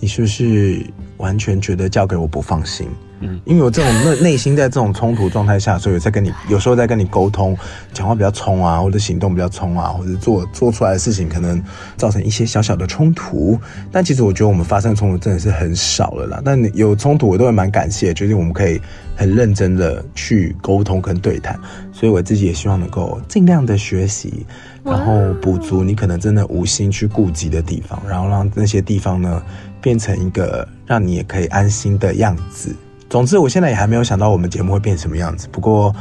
[0.00, 0.82] 你是不是
[1.18, 2.88] 完全觉得交给我不放心？
[3.22, 7.56] 嗯，因为我这种内内心在这种冲突状态下，所以我在跟你有时候在跟你沟通，
[7.92, 11.62] 讲话比较冲啊，或者行动比较冲啊，或者做做出来的事情可能
[11.96, 13.58] 造成一些小小的冲突。
[13.90, 16.42] 但其实我觉得我们发生冲突真的是很少了啦。
[16.44, 18.80] 但有冲突我都会蛮感谢，就是我们可以
[19.16, 21.58] 很认真的去沟通跟对谈。
[21.92, 24.44] 所以我自己也希望能够尽量的学习，
[24.82, 29.42] 然后补足你可能真的无心去顾及的地方，然后让那些地方呢
[29.80, 32.74] 变成一个让你也可以安心的样子。
[33.12, 35.46] 总之，我现在也还没有想到我们节目会变什么样子。
[35.52, 35.94] 不过，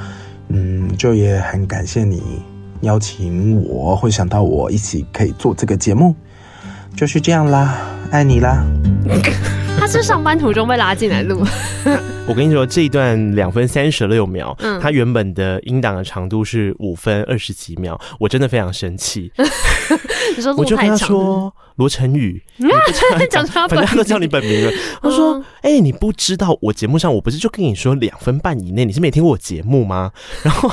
[0.48, 2.42] 嗯，就也很感谢你
[2.84, 6.16] 邀请我，会想到我一起可以做这个节目，
[6.96, 7.82] 就是这样啦，
[8.12, 8.64] 爱你啦。
[9.78, 11.46] 他是上班途中被拉进来录。
[12.32, 19.30] 我跟你说，这一段两分三十六秒，嗯，它原本的音档的长度是五分二十几秒，我真的非常生气。
[20.38, 22.42] 你说，我就跟他说罗成宇，
[23.30, 24.72] 讲反正他都叫你本名了。
[25.02, 30.72] 他说：“哎、欸，你不知道我节目上我不是就跟你说两分半以内，你是没听过我节目吗？” 然后。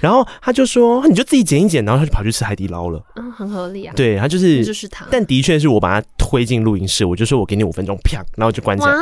[0.00, 3.04] 然后他就说：“你就自己剪一剪。”然后他就跑去吃海底捞了。
[3.16, 3.92] 嗯，很合理啊。
[3.96, 5.04] 对，他就是就是他。
[5.10, 8.92] 但的确是我把他推进录音室，我就说：“我给你五分钟，啪！”然后就关起来，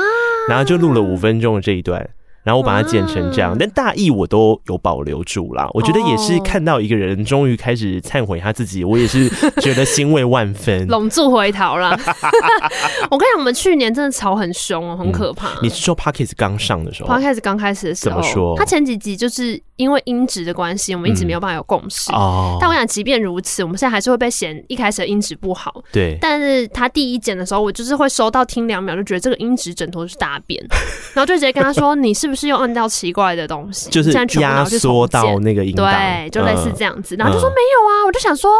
[0.49, 2.09] 然后就录了五分钟的这一段。
[2.43, 5.68] 然后我把它剪成这样，但大意我都有保留住啦。
[5.72, 9.28] 我觉得也是看到一个人终于开始忏悔他自己，我也是
[9.61, 11.90] 觉得欣慰万分， 龙柱回头了。
[13.11, 15.51] 我跟你讲，我们去年真的吵很凶哦，很可怕。
[15.62, 18.57] 你是说 Podcast 刚上的时候？Podcast 刚开始的时候，怎么说？
[18.57, 22.11] 他前几集就是因为音质的关系，我们一直没有办法有共识。
[22.12, 22.59] 哦。
[22.61, 25.82] 但我想，即便如此，我们现在还是会被嫌一开始的音质不好。
[25.93, 26.18] 对。
[26.20, 30.61] 但是他第一剪的时候，我就是会收到听两秒，就觉得这个音质枕头是大便，
[31.14, 34.11] 然后就直接跟他说：“你是不是又按到奇？”怪的东西，就是
[34.41, 37.14] 压缩到那个音对，就类似这样子。
[37.16, 38.51] 然后就说没有啊，我就想说，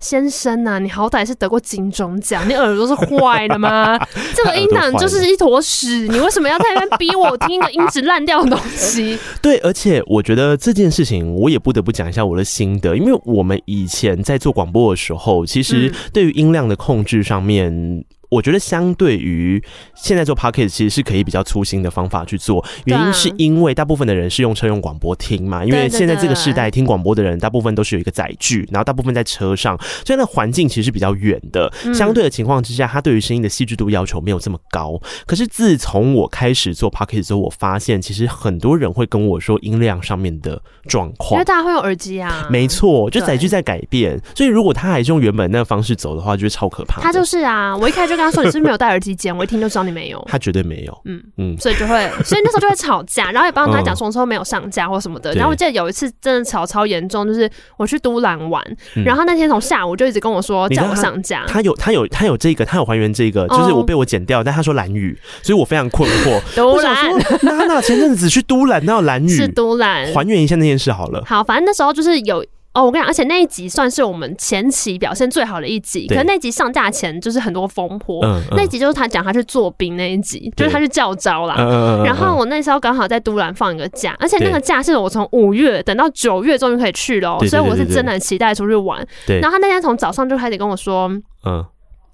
[0.00, 3.98] 先生啊，你好歹是得过金钟奖，你耳朵是坏了吗？
[4.34, 9.18] 这个音档就是一坨屎，你为什么要在那边逼我听一个音质烂掉的东西？
[9.42, 18.06] 对，而且我觉得这件事情，我也不得不讲一下我的心得，因为我们以前在做广播的时候，其实对于音量的控制上面。
[18.32, 19.62] 我觉得相对于
[19.94, 31.70] 现在做 Podcast 其实是可以比较粗心的方法去做，原因是因为大部分的人是用车用广播听嘛，因为现在这个时代听广播的人大部分都是有一个载具，然后大部分在车上，所以那环境其实是比较远的。
[31.92, 34.98] 相对的情况之下，他对于声音的细致度要求没有这么高。
[35.26, 40.58] 可是自从我开始做 Podcast 之后，我发现其实很多人会跟我说音量上面的
[40.88, 47.02] 状况，因为大家会用耳机啊，没错，就载具在改变，所以如果他还是用原本那个方式走的话，就是超可怕。
[47.02, 48.21] 他就是啊，我一开始就。
[48.22, 49.36] 他说：“你是不是没有戴耳机剪？
[49.36, 50.22] 我一听就知道你没有。
[50.30, 51.02] ”他绝对没有。
[51.04, 55.32] 嗯嗯，所以就会， 所以那时候就会吵架，然后也帮他讲说说没有上架或什么的。
[55.34, 58.62] 然后我记得有一次真的吵超严重，就是我去都兰玩，
[59.04, 61.44] 然后那天从下午就一直跟我说叫我上架。
[61.46, 66.40] 他有他有他有这个，他有还原这个，就是我被我剪掉，但他说蓝雨，所以我非常困惑。
[66.56, 67.12] 都兰，
[67.42, 69.28] 娜娜前阵子去都兰，那有蓝雨？
[69.28, 71.22] 是都兰，还原一下那件事好了。
[71.26, 72.44] 好，反正那时候就是有。
[72.74, 76.06] 哦，我跟你讲，而且那一集算是我们前期表现最好的一集。
[76.06, 78.24] 可是那集上架前就是很多风波。
[78.24, 81.54] 嗯嗯、那一集就是他讲他去做兵那一集，就是他去教招啦。
[81.58, 89.06] 嗯、然后我那时候刚好在都兰放一个假，而且那个假是我从五月等到九月终于可以去了，所以我是真的很期待出去玩。
[89.26, 89.38] 对。
[89.40, 91.08] 然后他那天从早上就开始跟我说，
[91.44, 91.62] 嗯，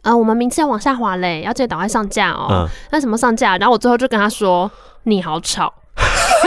[0.02, 2.48] 呃，我们名次要往下滑嘞，要记得赶快上架哦。
[2.50, 2.68] 嗯。
[2.90, 3.56] 那什么上架？
[3.58, 4.68] 然后我最后就跟他说，
[5.04, 5.72] 你好吵。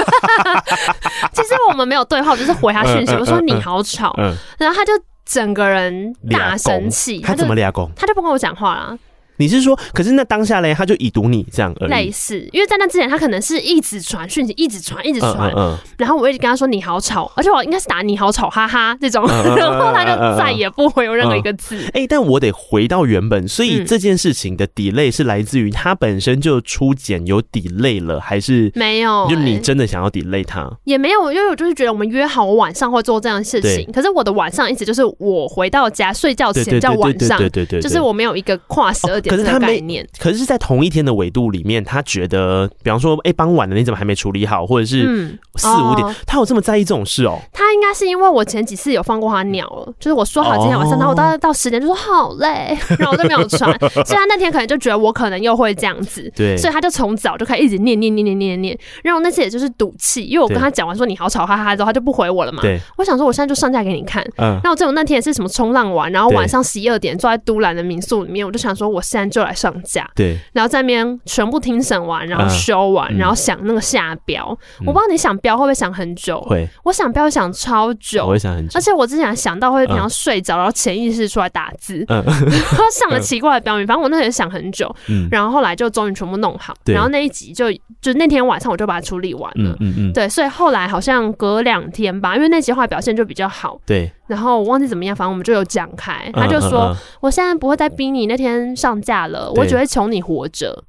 [1.34, 3.14] 其实我们没有对话，就是回他讯息。
[3.16, 4.14] 我说你好吵，
[4.58, 4.92] 然后他就
[5.26, 7.20] 整个人大生气。
[7.20, 7.90] 他怎么俩攻？
[7.96, 8.98] 他就不跟我讲话了。
[9.42, 11.90] 你是说，可是那当下嘞，他就已读你这样而已。
[11.90, 15.50] 类似，因为在那之前，他可能是一直传讯息，一直传，一直传。
[15.50, 15.78] 嗯，嗯，嗯。
[15.98, 19.26] 然后我一直跟他说你好吵，而且我应该是打你好吵，哈哈这种。
[19.58, 21.84] 然后他就再也不回我任何一个字。
[21.94, 29.26] 哎、但我得回到原本，所以这件事情的 delay 是来自于他本身就初检有 delay 了，还是没有？
[29.28, 30.72] 就你真的想要 delay 他？
[30.84, 33.92] 也没有，因为我就是觉得我们约好我晚上会做这样的事情。
[33.92, 40.08] 可是我的晚上一直就是我回到家睡觉前叫晚上，对对对，就是我没有一个跨十二点的概念。
[40.20, 47.40] 可是，在同一天的纬度里面，他觉得，比方说，哎，傍晚的你怎么还没处理好，或者是四五点，他有这么在意这种事哦？
[47.52, 53.72] 他应该是因为我前几次有放过他鸟了，就是我说好今天晚上，然后我到到十点就说好累， 然后我就没有传。
[53.80, 62.62] 所以他那天可能就觉得我可能又会这样子，对，所以他就从早就开始一直念念念念念念，然后那次也就是赌气，因为我跟他讲完说你好吵哈哈之后，他就不回我了嘛。
[62.62, 64.24] 对，我想说我现在就上架给你看。
[64.38, 70.10] 嗯，那我这种那天也是什么冲浪完，然后晚上十一二点坐在都兰的民宿里面，我就想说我现在就来上架。
[70.16, 74.46] 对，然后在那边全部听审完，然后修完，然后想那个下标，
[74.86, 76.42] 我不知道你想标会不会想很久？
[76.42, 84.94] 会，我想标想超久，我会想很久，而且我之前想到会平常睡着，然后潜意识出来打字，然后上了奇怪的标名，反正我那天想很久，
[85.30, 100.84] 然后后来就终于全部弄好，然后那一集就就那天晚上我就把它处理完了，嗯嗯，对，所以后来好像隔两天吧，因为那集话表现就比较好，对，然后我忘记怎么样，反正我们就有讲开，他就说我现在不会再逼你那天上架了，我只会求你活着。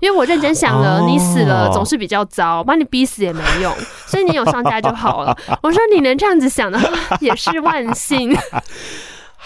[0.00, 3.70] 因为我认真想了，你死了总是比较糟，把你逼死也没用，
[4.06, 5.36] 所以你有上架就好了。
[5.60, 8.34] 我说你能这样子想的话，也是万幸。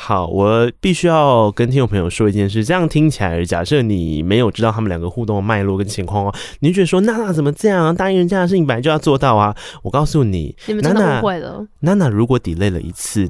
[0.03, 7.92] 好，我必须要跟听众朋友说一件事，这样听起来，假设你没有知道他们两个互动的脉络跟情况哦，你就觉得说娜娜怎么这样啊？
[7.92, 9.55] 答应人家的事情本来就要做到啊！
[9.84, 11.64] 我告诉你，你们真的误会了。
[11.80, 13.28] 娜娜如果 delay 了一次，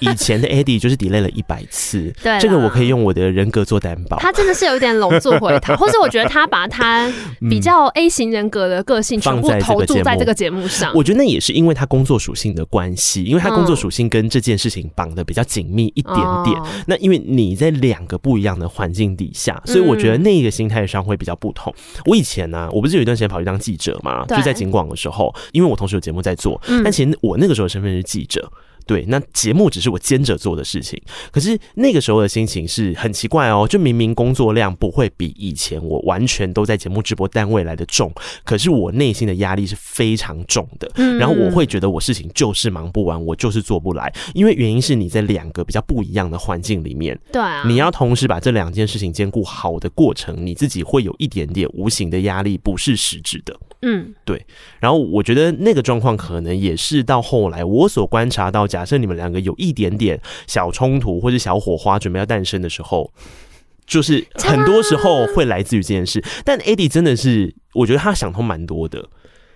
[0.00, 4.18] 以前的 Eddie 就是 delay 了一百次， 对，这个我可以用我的人格做担保。
[4.18, 7.10] 他真的是有点龙做回他， 或是我觉得他把他
[7.48, 10.92] 比较 A 型人格的个性全部投注在这个节目上。
[10.94, 15.92] 我觉得那也是因为他工作属性的关系，因为他工作属性跟这件事情绑得比较紧密。
[15.94, 16.14] 一点
[16.44, 21.74] 点，那因为你在两个不一样的环境底下，所以我觉得那个心态上会比较不同。
[22.04, 28.52] 我以前呢，我不是有一段时间跑去当记者嘛，就在警广的时候，因为我同时有节目在做，但其实我那个时候身份是记者。
[28.86, 31.00] 对，那节目只是我兼着做的事情。
[31.30, 38.12] 可是那个时候的心情是很奇怪哦，就明明工作量不会比以前我完全都在节目直播单位来的重，
[38.44, 40.90] 可是我内心的压力是非常重的。
[41.18, 53.58] 然后我会觉得我事情就是忙不完，我就是做不来，因为原因是你在两个比较不一样的环境里面，对啊，你要同时把这两件事情兼顾好的过程，你自己会有一点点无形的压力，不是实质的。
[53.84, 54.44] 嗯，对。
[54.80, 58.66] 然后我觉得那个状况可能也是到后来我所观察到。
[58.66, 63.12] 假设你们两个有一点点小冲突或者小火花准备要诞生的时候，
[63.86, 66.24] 就是很多时候会来自于这件事。
[66.44, 69.06] 但 Eddie 真的是，我觉得他想通蛮多的。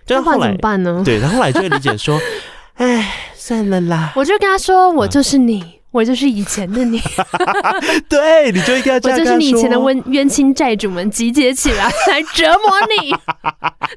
[0.07, 1.01] 那后来怎么办呢？
[1.03, 2.19] 对，他后来就会理解说
[2.75, 5.78] ：“哎，算了啦。”我就跟他说：“我就是你。
[5.89, 7.01] 嗯”我就是以前的你，
[8.07, 9.19] 对，你就应该这样。
[9.19, 13.15] 我就是你以前的冤冤亲债主们集结起来来折磨你，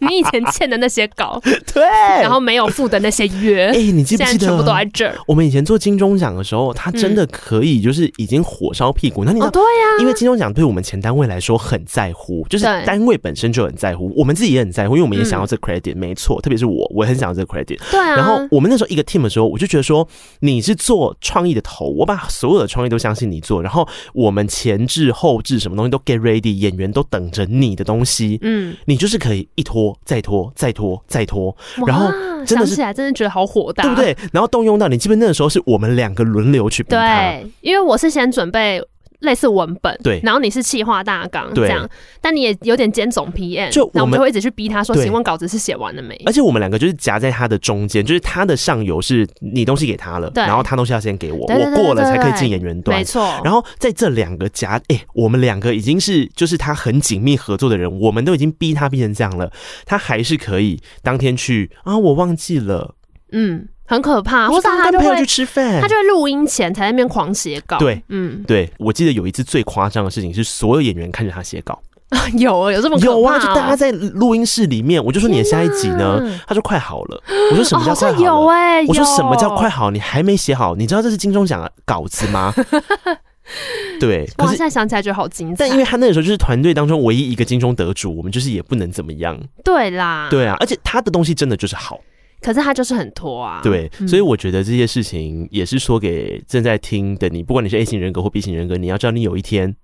[0.09, 1.41] 你以前欠的那些稿，
[1.73, 1.83] 对，
[2.23, 4.47] 然后没有付的那些约，哎、欸，你记不记得？
[4.47, 5.15] 全部都在这儿。
[5.27, 9.23] 我们以前做金钟奖的时候，他真的可以，就是已经火烧屁股。
[9.25, 17.79] 嗯、那你哦、对呀、啊，因为金钟奖对我们前单位来说很在乎，就是单位本身就很在乎，我们自己也很在乎，因为我们也想要这 credit，、嗯、没错，特别是我，我也很想要这个 credit。
[17.91, 18.17] 对啊。
[18.17, 20.09] 然后我们那时候一个 team 的时候，我就觉得说，
[20.41, 21.82] 你是做创意的头。
[21.83, 31.55] 我把所有的创意都相信你做，然后我们前置后置什么东西都 get ready，演员都等着你的东西，嗯，你就是可以一拖再拖再拖再拖，
[31.87, 32.11] 然后
[32.45, 34.17] 真的是想起来真的觉得好火大，对不对？
[34.33, 38.83] 然后动用到你，基本那个时候是我们两个轮流去，对，因为我是先准备。
[39.23, 41.89] 类似文本，对，然后你是企划大纲这样，
[42.21, 46.21] 但你也有点兼总 PM，就我们就会一直去逼他说，请问稿子是写完了没？
[46.27, 53.41] 而且我们两个就是夹在他的中间，就是他的上游是你东西给他了，对，然后他东西要先给我，我过了才可以进演员端，没错。
[53.43, 59.51] 然后在这两个夹，哎，我们两个已经是就是他很紧密合作的人，我们都已经逼他逼成这样了，
[59.87, 62.97] 他还是可以当天去啊，我忘记了，
[63.31, 63.69] 嗯。
[63.85, 67.79] 很可怕，或者他就会去吃饭，他就会录音前才在那边狂写稿。
[67.79, 71.79] 对，嗯，对，我记得有一次最夸张的事情是，所有演员看着他写稿，
[72.39, 72.99] 有有这么？
[73.01, 78.25] 有啊，就大家在录音室里面，我就说你的下一集呢，他说快好了，我说什么叫快好了？
[78.25, 79.91] 有哎，我说什么叫快好？
[79.91, 80.75] 你还没写好？
[80.75, 82.55] 你知道这是金钟奖的稿子吗？
[83.99, 85.57] 对，我现在想起来觉得好精彩。
[85.59, 89.39] 但因为他那个时候就是团队当中唯一一个金钟得主，我们就是也不能怎么样。
[89.65, 91.99] 对啦，对啊，而且他的东西真的就是好。
[92.43, 99.75] 可是他就是很拖啊，对，所以我觉得这些事情也是说给正在听的你，不管你是 A 型人格或 B 型人格，你要知道你有一天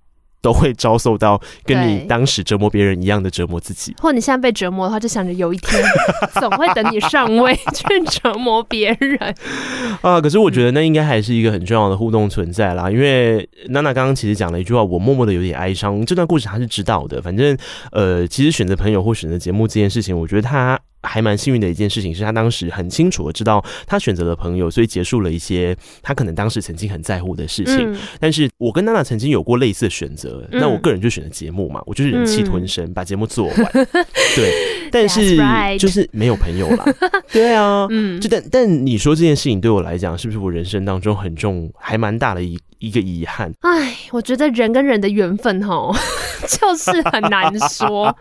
[0.41, 3.95] 都会遭受到跟你当时折磨别人一样的折磨自己。
[3.99, 5.81] 或你现在被折磨的话，就想着有一天
[6.39, 9.35] 总会等你上位去折磨别人
[10.01, 10.19] 啊。
[10.19, 16.05] 可是我觉得那应该还是一个很重要的互动存在啦，因为娜娜刚刚其实讲了一句话，我默默的有点哀伤。
[16.05, 17.57] 这段故事她是知道的，反正
[17.91, 20.79] 呃，其实选择朋友或选择节目这件事情，我觉得她。
[21.03, 27.93] 还蛮幸运的一件事情是他当时很清楚的知道他选择了朋友，所以结束了一些他可能当时曾经很在乎的事情。
[27.93, 33.55] 嗯、但是我跟娜娜曾经有过类似的选择，嗯、那我个人就选择节目嘛，我就是忍气吞声、嗯、把节目做完。
[34.35, 35.37] 对，但是
[35.77, 36.85] 就是没有朋友啦。
[37.31, 43.51] 对啊，嗯，就但但你说这件事情对我来讲，是不是我人生当中很重还蛮大的一一个遗憾？
[43.61, 45.95] 哎，我觉得人跟人的缘分哦，
[46.47, 48.13] 就是很难说，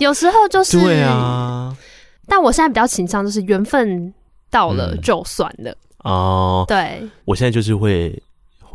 [0.00, 1.76] 有时候就是对啊。
[2.26, 4.12] 但我现在比较倾向就是缘分
[4.50, 6.64] 到了就算了哦。
[6.68, 8.22] 嗯 uh, 对，我现在就是会。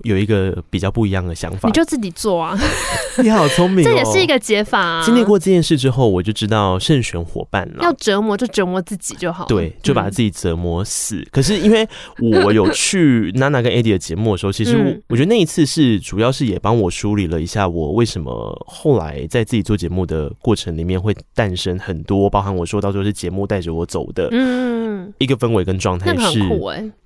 [0.04, 2.58] 有一个比较不一样的想法，你就自己做啊！
[3.22, 5.04] 你好聪明，这也是一个解法啊。
[5.04, 7.84] 经历过这件事之后，我就知道慎选伙伴了。
[7.84, 11.18] 要折磨就折磨自己就好，对，就把自己折磨死。
[11.18, 11.88] 嗯、可是因为
[12.20, 26.40] 我有去娜娜跟 Eddie 的节目的时候，其实我我觉得那一次是主要是也帮我梳理了一下我为什么后来在自己做节目的过程里面会诞生很多，包含我说到就是节目带着我走的，嗯，一个氛围跟状态是，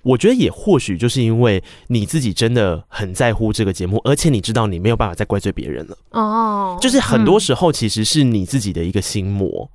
[0.04, 2.84] 我觉得也或许就是因为你自己真的。
[2.88, 6.78] 很在乎这个节目，而且你知道你没有办法再怪罪别人了哦。
[6.80, 9.70] 就是很多时候其实是你自己的一个心魔，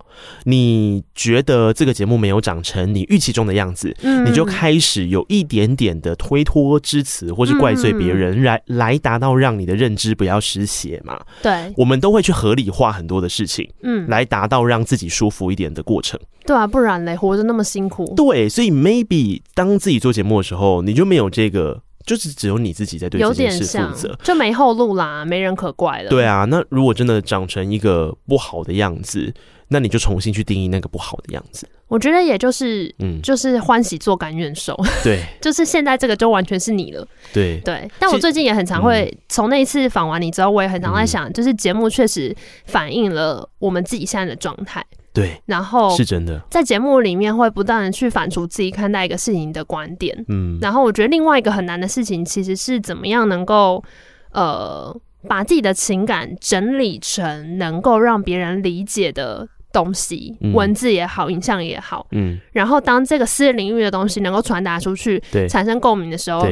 [0.45, 11.21] 你觉得这个节目没有长成你预期中的样子，你就开始有一点点的推脱之词，或是怪罪别人，来来达到让你的认知不要失血嘛。
[11.43, 16.19] 对，我们都会去合理化很多的事情，嗯，来达到让自己舒服一点的过程。
[16.47, 18.15] 对啊，不然嘞，活着那么辛苦。
[18.27, 21.83] 对，所以 maybe 当自己做节目的时候，你就没有这个。
[22.07, 26.09] 就是只有你自己在对这件事负责，就没后路啦，没人可怪了。
[26.09, 29.33] 对啊，那如果真的长成一个不好的样子，
[29.69, 31.69] 那你就重新去定义那个不好的样子。
[31.89, 34.75] 我觉得也就是，嗯，就是欢喜做甘愿受。
[35.05, 37.07] 对， 就是现在这个就完全是你了。
[37.35, 44.85] 对对，但我最近也很常会从那一次访完你之后，我也很常在想，嗯、就是节目确实反映了我们自己现在的状态。
[45.13, 53.83] 对，然后是真的，在节目里面会不断的去反刍自己看待一个事情的观点，嗯，然后我觉得另外一个很难的事情，其实是怎么样能够
[54.31, 54.97] 呃
[55.27, 66.47] 把自己的情感整理成能够让别人理解的东西，嗯、文字也好，影像也好，嗯，然后当这个私人领域的东西能够传达出去，对，产生共鸣的时候，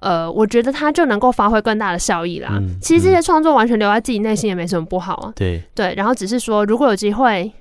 [0.00, 2.58] 呃，我觉得它就能够发挥更大的效益啦。
[2.60, 5.62] 嗯、其实这些创作完全留在自己内心也没什么不好啊，对。
[5.76, 7.52] 对，然后只是说如果有机会。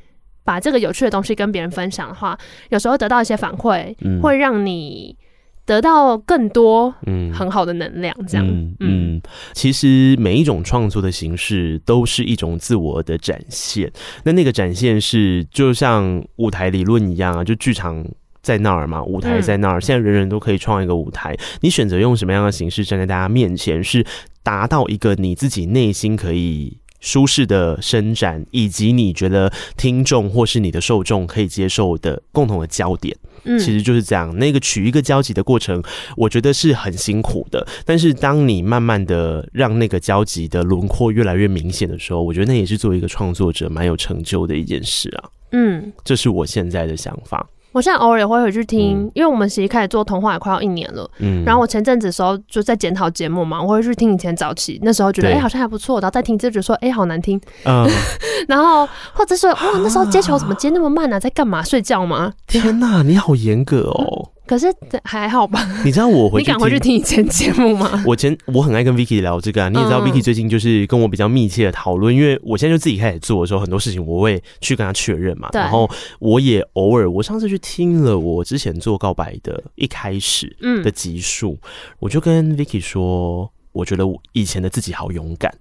[0.49, 2.35] 把这个有趣的东西跟别人分享的话，
[2.69, 5.15] 有时候得到一些反馈，嗯、会让你
[5.63, 8.11] 得到更多嗯很好的能量。
[8.27, 9.21] 这样，嗯，嗯，
[9.53, 13.91] 其实每一种创作的形式都是一种自我的展现。
[14.23, 18.03] 那那个展现是就像舞台理论一样啊，就剧场
[18.41, 19.77] 在那儿嘛，舞台在那儿。
[19.77, 24.03] 嗯、现在人人都可以创一个舞台，你选择用什么样的形式站在大家面前，是
[24.41, 26.79] 达到一个你自己内心可以。
[26.99, 34.37] 舒适的伸展，以及你觉得听众或是你的受众可以接受的共同的焦点，嗯，其实就是这样。
[34.37, 35.81] 那个取一个交集的过程，
[36.17, 37.65] 我觉得是很辛苦的。
[37.85, 45.29] 但是当你慢慢的让那个交集的轮廓越来越明显的时候，我觉得那也是作为一个创作者蛮有成就的一件事啊。
[45.51, 47.47] 嗯，这是我现在的想法。
[47.71, 51.09] 我现在偶尔也会回去听，嗯、因为我们其实开始做童话也快要一年了。
[51.19, 57.39] 嗯，然后我前阵子的时候就在检讨节目嘛，我会去听以前早期，那时候觉得哎、欸、好像还不错，然后再听就觉得说哎、欸、好难听。
[57.65, 57.87] 嗯，
[58.47, 61.61] 然后或者是哇那时候接球怎么接那么慢啊，在干嘛？
[61.61, 62.33] 睡觉吗？
[62.47, 64.29] 天哪，你好严格哦。
[64.49, 64.65] 可是
[65.03, 65.63] 还好吧？
[65.85, 68.01] 你知道我回去你敢回去听以前节目吗？
[68.07, 69.69] 我前我很爱跟 Vicky 聊这个啊。
[69.69, 75.49] 你也知道 Vicky 最近就是跟我比较密切的讨论，因为我现在就自己开始做的时候，很多事情我会去跟他确认嘛。
[75.53, 75.87] 然后
[76.17, 81.55] 我也偶尔，我上次去听了我之前做告白的一开始的集数，
[81.99, 85.51] 我就跟 Vicky 说，我觉得我以前的自己好勇敢。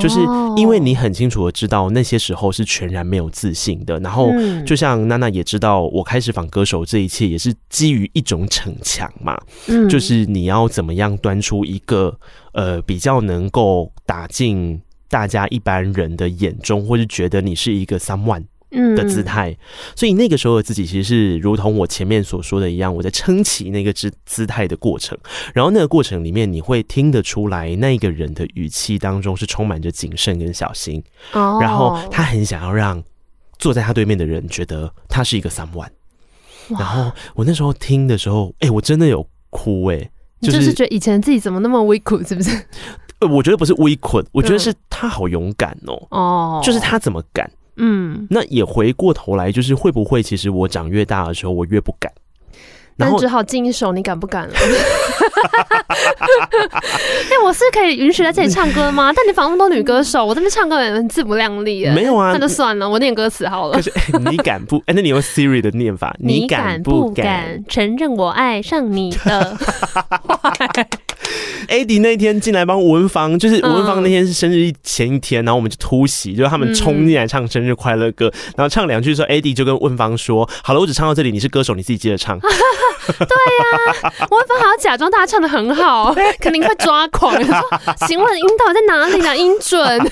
[0.00, 0.18] 就是
[0.56, 4.32] 因为你很清楚的知道那些时候是全然没有自信的，然后
[4.66, 12.18] 就像娜娜也知道，我开始仿歌手这一切也是基于一种逞强嘛，嗯，就是你要怎么样端出一个
[12.52, 18.44] 呃比较能够打进大家一般人的眼中，或是觉得你是一个 someone。
[18.70, 19.56] 嗯的姿态，
[19.96, 25.16] 所以那个时候的自己其实是如同我前面所说的一样，我在撑起那个姿姿态的过程，
[25.54, 31.02] 然后那个过程里面你会听得出来，那个人的语气当中是充满着谨慎跟小心，
[31.32, 33.02] 哦，然后他很想要让
[33.58, 35.88] 坐在他对面的人觉得他是一个 someone，
[36.68, 40.10] 然后我那时候听的时候，哎，我真的有哭，哎，
[40.42, 42.50] 就是觉得以前自己怎么那么微苦，是不是？
[43.20, 46.06] 呃，我觉得不是微困，我觉得是他好勇敢哦。
[46.10, 47.50] 哦，就是他怎么敢？
[47.78, 52.12] 嗯，那也回过头来，就是会不会其实我长越大的时候，我越不敢。
[53.00, 54.54] 那只好敬一首，你敢不敢了？
[54.54, 54.58] 哎、
[57.30, 59.12] 欸，我是可以允许在这里唱歌吗？
[59.16, 61.88] 但你访那么多女歌手，我这边唱歌也很自不量力。
[61.90, 63.74] 没有啊，那就算了，我念歌词好了。
[63.74, 64.78] 可是、欸、你敢不？
[64.86, 69.56] 哎、欸，那你用 Siri 的念法，你敢不敢承认我爱上你的？
[71.68, 82.38] Eddie 那天进来帮吴文芳，就是吴文芳那天是生日前一天，然后我们就突袭，就是他们冲进来唱生日快乐歌，然后唱两句的时候，Eddie 就跟文芳说：“好了，我只唱到这里，你是歌手，你自己接着唱。
[82.40, 82.46] ”对
[83.16, 87.34] 呀，吴文芳还要假装大家唱的很好， 肯定会抓狂。
[87.44, 87.54] 说
[88.06, 89.36] ：“请问音到底在哪里呢？
[89.36, 90.10] 音准，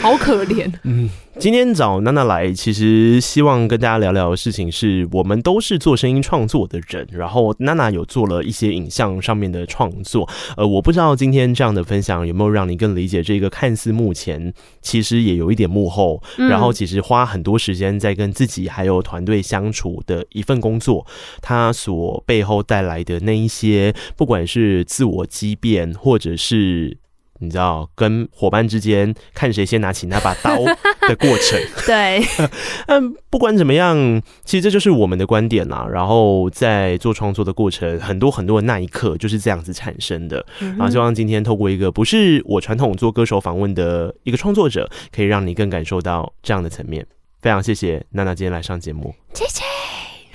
[0.00, 1.10] 好可怜。”嗯。
[1.38, 10.28] 今天找娜娜来，其实希望跟大家聊聊的事情是，我们都是做声音创作的人，然后娜娜有做了一些影像上面的创作。
[10.56, 21.06] 呃，我不知道今天这样的分享有没有让你更理解这个看似目前其实也有一点幕后，然后其实花很多时间在跟自己还有团队相处的一份工作，
[21.42, 26.96] 它所背后带来的那一些，不管是自我畸变，或者是。
[27.38, 30.56] 你知道跟伙伴之间看谁先拿起那把刀
[31.08, 32.22] 的过程，对，
[32.88, 35.86] 嗯，不管怎么样，其实这就是我们的观点啦。
[35.90, 40.44] 然后在做创作的过程，很多很多的那一刻就是这样子产生的。
[40.58, 47.06] 然后希望今天透过一个不是我传统做歌手访问的一个创作者，可以让你更感受到这样的层面。
[47.42, 49.62] 非常谢谢娜娜今天来上节目，谢谢。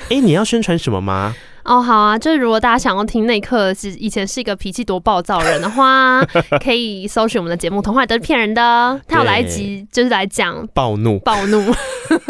[0.10, 1.36] 哎，你要宣传什么吗？
[1.64, 6.24] 哦，好啊，就是如果大家想要听那一刻是以前是一个脾气多暴躁人的话，
[6.64, 8.62] 可以搜寻我们的节目《童话都是骗人的》，
[9.08, 11.74] 他有来一集就是来讲暴怒，暴怒，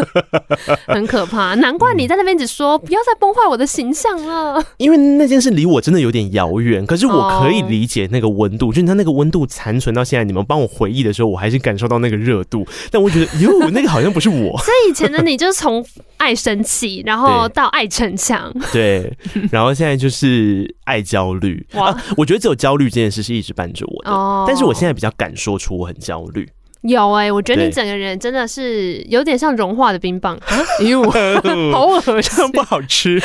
[0.88, 1.56] 很可怕。
[1.56, 6.86] 难怪你在那边只说不要再崩坏我的形象了，因为那件事离我真的有点遥远。
[6.86, 12.66] 可是我可以理解那个温度，就是他那个温度残存到现在，你们帮我回忆的时候，我还是感受到那个热度。
[12.92, 14.58] 但我觉得哟，那个好像不是我。
[14.60, 15.86] 所以以前的你就是从
[16.18, 19.12] 爱生气，然后到爱逞强，对。
[19.52, 26.50] 然后现在就是爱焦虑哇、啊，我觉得只有焦虑这件事是一直伴着我的，哦、但是我现在比较敢说出我很焦虑。
[26.82, 30.58] 有哎、欸，我觉得你整个人真的是有点像融化的冰棒啊！
[30.84, 31.04] 哟，
[31.72, 33.20] 好恶心，不好吃。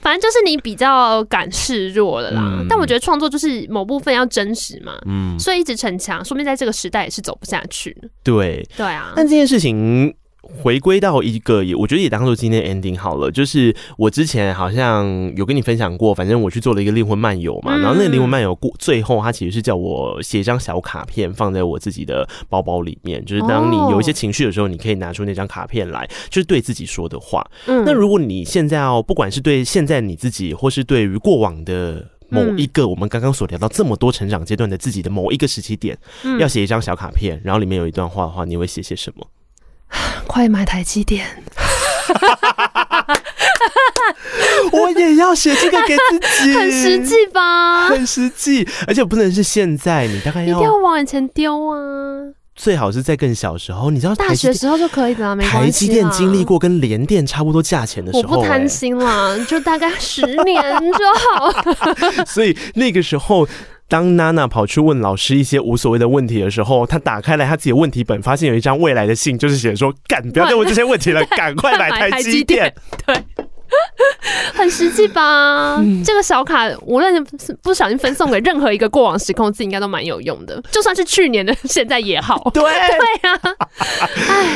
[0.00, 2.40] 反正就是你比较敢示弱了啦。
[2.42, 7.94] 嗯、但我觉得创作就是某部分要真实嘛，嗯，所以一直逞强，说明在这个时代也是走不下去。
[8.22, 9.12] 对，对啊。
[9.14, 10.14] 但这件事情。
[10.62, 13.30] 回归到一个也，我觉得也当做今天 ending 好了。
[13.30, 17.76] 就是我之前好像有跟你分享过，反正我去做了一个灵魂漫游嘛。
[17.76, 23.24] 然后那个灵魂漫游过最后，他其实是叫我写一张小卡片放在我自己的包包里面。
[23.24, 27.44] 就是当你有一些情绪的时候，你可以拿出那张卡片来，就是对自己说的话。
[27.66, 35.96] 那如果你现在哦不管是对现在你自己，或是对于过往的某一个我们刚刚所聊到这么多成长阶段的自己的某一个时期点，
[36.40, 39.26] 要写一张小卡片，然后里面有一段话的话，你会写些什么？
[40.26, 41.26] 快买台积电！
[44.72, 47.86] 我也要写这个给自己， 很实际吧？
[47.88, 51.78] 很实际，而且不能是现在，你大概要一定要往前丢啊！
[52.56, 55.58] 最好是在更小时候，你知道大学时候就可以的，没关系。
[55.58, 60.62] 台积电经历过跟联电差不多价钱的时候，我不贪心啦，就大概十年
[60.92, 61.04] 就
[61.36, 62.24] 好了。
[62.26, 63.46] 所以那个时候。
[63.88, 72.74] 当娜娜跑去问老师一些无所谓的问题的时候，她打开了她自己的问题本，发现有一张未来的信，就是写说：“干，不要再问这些问题了，赶快买台积电。”
[73.06, 73.14] 对，
[74.54, 75.76] 很实际吧？
[75.76, 77.24] 嗯、这个小卡无论
[77.62, 80.62] 不小心分送给任何一个过往时空，自己应该都蛮有用的。
[80.70, 82.50] 就算是去年的，现在也好。
[82.54, 83.40] 对， 对、啊。
[84.28, 84.46] 哎，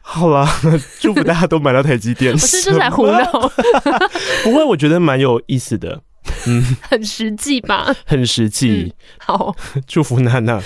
[0.00, 0.46] 好了，
[1.00, 2.32] 祝福大家都买到台积电。
[2.32, 3.50] 我是就是来胡闹，
[4.44, 6.00] 不会，我觉得蛮有意思的。
[6.46, 7.94] 嗯， 很实际吧？
[8.06, 8.92] 很实际、嗯。
[9.18, 10.62] 好， 祝福娜娜。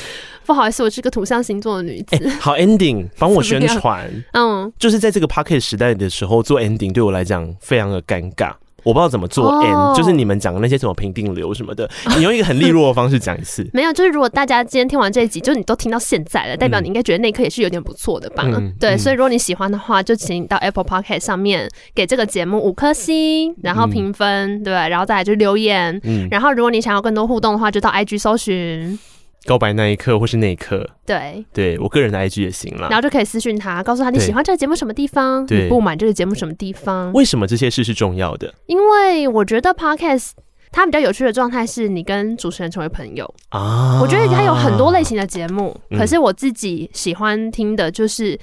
[0.46, 2.16] 不好意思，我是个土象星座的女子。
[2.16, 4.10] 欸、好，ending，帮我宣传。
[4.32, 8.52] 嗯，就是在这个 Podcast 时代的时候做 ending，对我来讲非常的尴尬。
[8.82, 13.68] 我不知道怎么做 oh, 就是你们讲的那些什么评定流什么的， 你用一个很利落的方式讲一次。
[13.72, 18.44] 没有，就是如果大家今天听完这一集，就是你都听到现在了，代表你应该觉得那一刻也是有点不错的吧？
[18.46, 26.00] 嗯、对，嗯、所以如果你喜欢的话，就请你到 Apple Podcast 上面给这个节目五颗星，然后评分，嗯、对，然后再来就留言。
[26.04, 28.98] 嗯，然后如果你想要更多互动的话，就到 IG 搜寻。
[29.46, 35.62] 告白那一刻，或是那一刻，对，对我个人的 IG 也行了，然后就可以私讯他，告诉他你喜欢这个节目什么地方，对。
[35.62, 38.54] 你不满这个节目什么地方，为什么这些事是重要的？
[38.66, 40.30] 因为我觉得 Podcast
[40.70, 43.34] 它比较有趣的状态是你跟主持人成为朋友。
[43.48, 43.98] 啊。
[44.00, 48.38] 我觉得它有很多类型的节目，嗯、可是我自己喜欢听的就是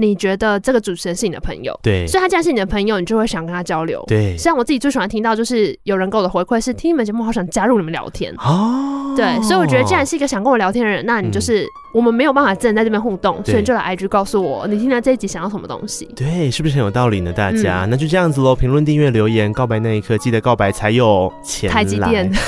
[0.00, 4.34] 你觉得这个主持人是你的朋友，对，所以他既然是你的朋友，你就会想跟他交流，对。
[4.38, 9.12] 像我自己最喜欢听到就是有人给我的回馈是听你们节目，好想加入你们聊天哦。
[9.14, 16.08] 对，所以我觉得既然是一个想跟我聊天的人，那你就是、嗯、我们没有办法真的在这边互动，所以你就来 IG 告诉我你听了这一集想要什么东西。
[16.16, 17.30] 对，是不是很有道理呢？
[17.32, 21.70] 大家、嗯、那就这样子喽，评论、订阅、留言，告白那一刻记得告白才有钱。
[21.70, 22.32] 台积电，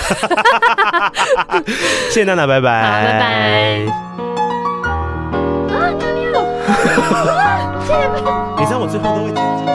[2.09, 3.81] 谢谢娜娜，拜拜，好，拜拜。
[7.15, 7.39] 啊。
[8.59, 9.72] 你知道我最后都会剪进去。